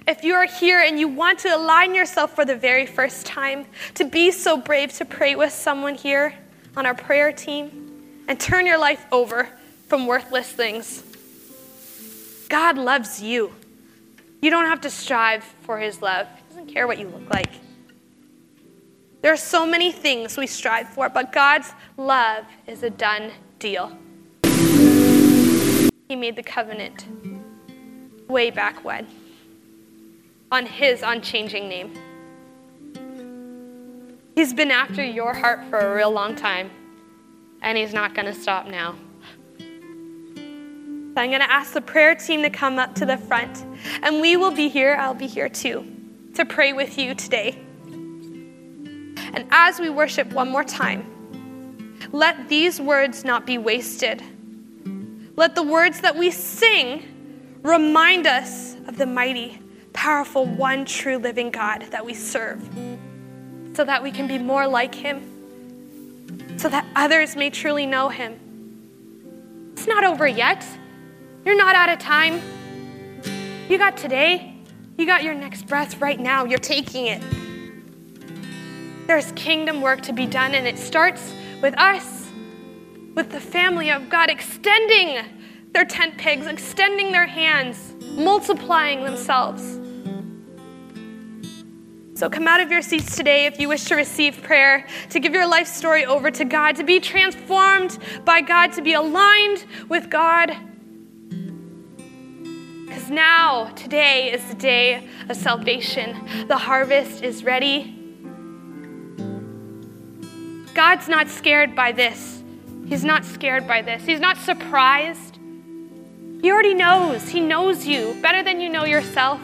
If 0.08 0.24
you 0.24 0.36
are 0.36 0.46
here 0.46 0.80
and 0.80 0.98
you 0.98 1.10
want 1.10 1.40
to 1.40 1.54
align 1.54 1.94
yourself 1.94 2.34
for 2.34 2.46
the 2.46 2.56
very 2.56 2.86
first 2.86 3.26
time, 3.26 3.66
to 3.96 4.06
be 4.06 4.32
so 4.32 4.56
brave 4.56 4.94
to 4.94 5.06
pray 5.06 5.36
with 5.36 5.52
someone 5.52 5.96
here 5.96 6.34
on 6.78 6.86
our 6.86 6.96
prayer 6.96 7.34
team 7.34 8.24
and 8.30 8.40
turn 8.40 8.66
your 8.66 8.78
life 8.78 9.06
over 9.12 9.50
from 9.90 10.08
worthless 10.08 10.50
things, 10.50 11.04
God 12.48 12.78
loves 12.78 13.22
you. 13.22 13.54
You 14.42 14.50
don't 14.50 14.64
have 14.64 14.80
to 14.82 14.90
strive 14.90 15.44
for 15.44 15.78
his 15.78 16.02
love, 16.02 16.26
he 16.38 16.56
doesn't 16.56 16.74
care 16.74 16.88
what 16.88 17.00
you 17.00 17.10
look 17.10 17.30
like. 17.30 17.52
There 19.22 19.34
are 19.34 19.36
so 19.36 19.66
many 19.66 19.92
things 19.92 20.38
we 20.38 20.48
strive 20.48 20.88
for, 20.88 21.10
but 21.10 21.34
God's 21.34 21.74
love 21.98 22.46
is 22.66 22.82
a 22.82 22.90
done 22.90 23.32
deal. 23.60 23.92
He 26.08 26.16
made 26.16 26.38
the 26.38 26.44
covenant 26.44 27.06
way 28.30 28.52
back 28.52 28.86
when 28.86 29.06
on 30.52 30.66
his 30.66 31.04
unchanging 31.04 31.68
name. 31.68 31.94
He's 34.36 34.54
been 34.54 34.72
after 34.72 35.04
your 35.04 35.34
heart 35.34 35.60
for 35.70 35.80
a 35.80 35.96
real 35.96 36.12
long 36.12 36.36
time, 36.36 36.70
and 37.62 37.78
he's 37.78 37.94
not 37.94 38.14
going 38.14 38.28
to 38.28 38.34
stop 38.34 38.68
now. 38.68 38.96
So 39.58 39.64
I'm 41.22 41.30
going 41.30 41.42
to 41.42 41.52
ask 41.52 41.74
the 41.74 41.82
prayer 41.82 42.14
team 42.14 42.44
to 42.44 42.50
come 42.50 42.78
up 42.78 42.94
to 42.96 43.06
the 43.06 43.18
front, 43.18 43.66
and 44.04 44.22
we 44.22 44.38
will 44.38 44.52
be 44.52 44.70
here, 44.70 44.96
I'll 45.00 45.16
be 45.16 45.28
here 45.28 45.50
too, 45.50 45.86
to 46.36 46.46
pray 46.46 46.74
with 46.74 46.98
you 46.98 47.16
today. 47.16 47.58
And 49.34 49.48
as 49.52 49.80
we 49.80 49.90
worship 49.90 50.32
one 50.32 50.50
more 50.50 50.64
time, 50.64 51.98
let 52.12 52.48
these 52.48 52.80
words 52.80 53.26
not 53.26 53.46
be 53.46 53.58
wasted. 53.58 54.22
Let 55.36 55.56
the 55.56 55.64
words 55.64 56.02
that 56.02 56.16
we 56.16 56.32
sing 56.32 57.60
remind 57.64 58.28
us 58.28 58.76
of 58.88 58.98
the 58.98 59.06
mighty 59.06 59.60
powerful, 59.98 60.46
one 60.46 60.86
true 60.86 61.18
living 61.18 61.50
God 61.50 61.82
that 61.90 62.06
we 62.06 62.14
serve, 62.14 62.62
so 63.74 63.84
that 63.84 64.04
we 64.04 64.12
can 64.12 64.28
be 64.28 64.38
more 64.38 64.68
like 64.68 64.94
Him, 64.94 65.24
so 66.56 66.70
that 66.70 66.86
others 66.96 67.36
may 67.36 67.50
truly 67.50 67.88
know 67.88 68.08
Him. 68.08 68.40
It's 69.74 69.88
not 69.88 70.04
over 70.04 70.28
yet. 70.28 70.64
You're 71.44 71.58
not 71.58 71.74
out 71.74 71.90
of 71.90 71.98
time. 71.98 72.40
You 73.68 73.80
got 73.80 73.98
today, 73.98 74.54
you 75.00 75.08
got 75.08 75.24
your 75.24 75.34
next 75.34 75.66
breath 75.66 76.00
right 76.00 76.20
now. 76.20 76.46
You're 76.46 76.60
taking 76.60 77.08
it. 77.08 77.24
There's 79.08 79.32
kingdom 79.32 79.82
work 79.82 80.02
to 80.02 80.14
be 80.14 80.28
done, 80.28 80.54
and 80.54 80.68
it 80.68 80.78
starts 80.78 81.34
with 81.60 81.74
us, 81.80 82.28
with 83.16 83.32
the 83.32 83.40
family 83.40 83.90
of 83.90 84.10
God, 84.10 84.30
extending 84.30 85.26
their 85.74 85.86
tent 85.86 86.20
pegs, 86.20 86.46
extending 86.46 87.12
their 87.12 87.26
hands, 87.26 87.96
multiplying 88.16 89.04
themselves. 89.04 89.80
So 92.18 92.32
come 92.32 92.48
out 92.48 92.62
of 92.62 92.72
your 92.72 92.82
seats 92.82 93.16
today 93.16 93.46
if 93.46 93.60
you 93.60 93.68
wish 93.68 93.84
to 93.84 93.96
receive 93.96 94.42
prayer, 94.42 94.88
to 95.12 95.20
give 95.20 95.34
your 95.36 95.46
life 95.46 95.68
story 95.68 96.04
over 96.04 96.32
to 96.32 96.46
God, 96.46 96.76
to 96.78 96.84
be 96.84 97.00
transformed 97.00 98.00
by 98.26 98.42
God, 98.42 98.74
to 98.74 98.82
be 98.82 98.94
aligned 98.94 99.66
with 99.88 100.10
God. 100.10 100.48
Because 102.88 103.12
now, 103.12 103.66
today 103.76 104.34
is 104.34 104.44
the 104.46 104.56
day 104.56 105.08
of 105.30 105.38
salvation. 105.38 106.48
The 106.48 106.58
harvest 106.58 107.22
is 107.22 107.44
ready. 107.44 107.94
God's 110.74 111.08
not 111.08 111.30
scared 111.30 111.76
by 111.76 111.92
this. 111.92 112.42
He's 112.88 113.04
not 113.04 113.26
scared 113.26 113.68
by 113.68 113.84
this. 113.84 114.04
He's 114.04 114.20
not 114.20 114.38
surprised. 114.38 115.38
He 116.42 116.52
already 116.52 116.74
knows. 116.74 117.30
He 117.30 117.42
knows 117.42 117.86
you 117.86 118.18
better 118.24 118.42
than 118.42 118.60
you 118.60 118.70
know 118.70 118.86
yourself. 118.86 119.40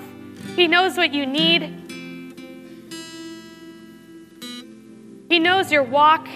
He 0.55 0.67
knows 0.67 0.97
what 0.97 1.13
you 1.13 1.27
need. 1.27 1.82
He 5.33 5.39
knows 5.39 5.71
your 5.71 5.81
walk. 5.81 6.27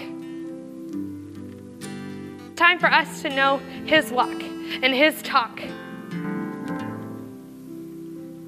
Time 2.56 2.80
for 2.80 2.92
us 2.92 3.22
to 3.22 3.28
know 3.28 3.58
His 3.86 4.10
walk 4.10 4.42
and 4.42 4.92
His 4.92 5.22
talk. 5.22 5.60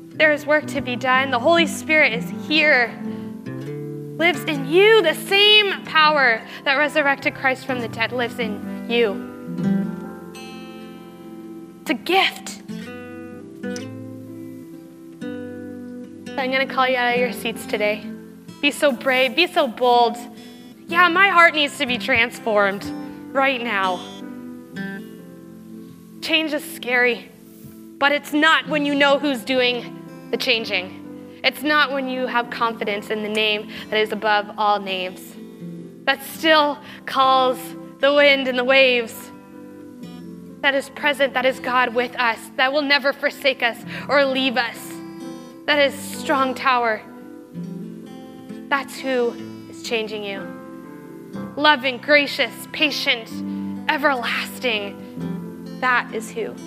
There 0.09 0.33
is 0.33 0.47
work 0.47 0.67
to 0.67 0.81
be 0.81 0.97
done. 0.97 1.31
The 1.31 1.39
Holy 1.39 1.69
Spirit 1.69 2.15
is 2.15 2.29
here, 2.49 2.93
lives 4.19 4.43
in 4.43 4.67
you. 4.67 5.03
The 5.03 5.15
same 5.15 5.85
power 5.85 6.45
that 6.65 6.75
resurrected 6.75 7.37
Christ 7.37 7.65
from 7.65 7.79
the 7.79 7.87
dead 7.87 8.11
lives 8.11 8.41
in 8.41 8.91
you. 8.91 9.29
It's 11.83 11.91
a 11.91 11.95
gift. 11.95 12.61
I'm 16.37 16.51
going 16.51 16.67
to 16.67 16.75
call 16.75 16.89
you 16.89 16.97
out 16.97 17.15
of 17.15 17.21
your 17.21 17.33
seats 17.33 17.67
today. 17.67 18.05
Be 18.61 18.73
so 18.73 18.91
brave, 18.91 19.37
be 19.37 19.47
so 19.47 19.69
bold. 19.69 20.17
Yeah, 20.91 21.07
my 21.07 21.29
heart 21.29 21.55
needs 21.55 21.79
to 21.79 21.87
be 21.87 21.99
transformed 21.99 22.85
right 23.33 23.63
now. 23.63 24.01
Change 26.21 26.53
is 26.53 26.65
scary, 26.75 27.31
but 27.99 28.11
it's 28.11 28.33
not 28.33 28.67
when 28.67 28.85
you 28.85 28.97
know 28.97 29.17
who's 29.17 29.45
doing 29.45 30.29
the 30.33 30.37
changing. 30.37 31.39
It's 31.45 31.63
not 31.63 31.93
when 31.93 32.09
you 32.09 32.27
have 32.27 32.51
confidence 32.51 33.09
in 33.11 33.23
the 33.23 33.29
name 33.29 33.71
that 33.91 34.01
is 34.01 34.11
above 34.11 34.51
all 34.59 34.81
names. 34.81 35.21
That 36.07 36.25
still 36.25 36.77
calls 37.07 37.57
the 38.01 38.13
wind 38.13 38.49
and 38.49 38.59
the 38.59 38.65
waves. 38.65 39.15
That 40.61 40.75
is 40.75 40.91
present, 40.91 41.35
that 41.35 41.47
is 41.47 41.61
God 41.61 41.95
with 41.95 42.19
us, 42.19 42.41
that 42.57 42.73
will 42.73 42.83
never 42.83 43.13
forsake 43.13 43.63
us 43.63 43.79
or 44.09 44.25
leave 44.25 44.57
us. 44.57 44.93
That 45.67 45.79
is 45.79 45.95
strong 45.95 46.53
tower. 46.53 47.01
That's 48.69 48.99
who 48.99 49.69
is 49.71 49.85
changing 49.85 50.25
you 50.25 50.60
loving, 51.57 51.99
gracious, 51.99 52.69
patient, 52.73 53.29
everlasting. 53.91 54.97
That 55.81 56.15
is 56.15 56.31
who. 56.31 56.55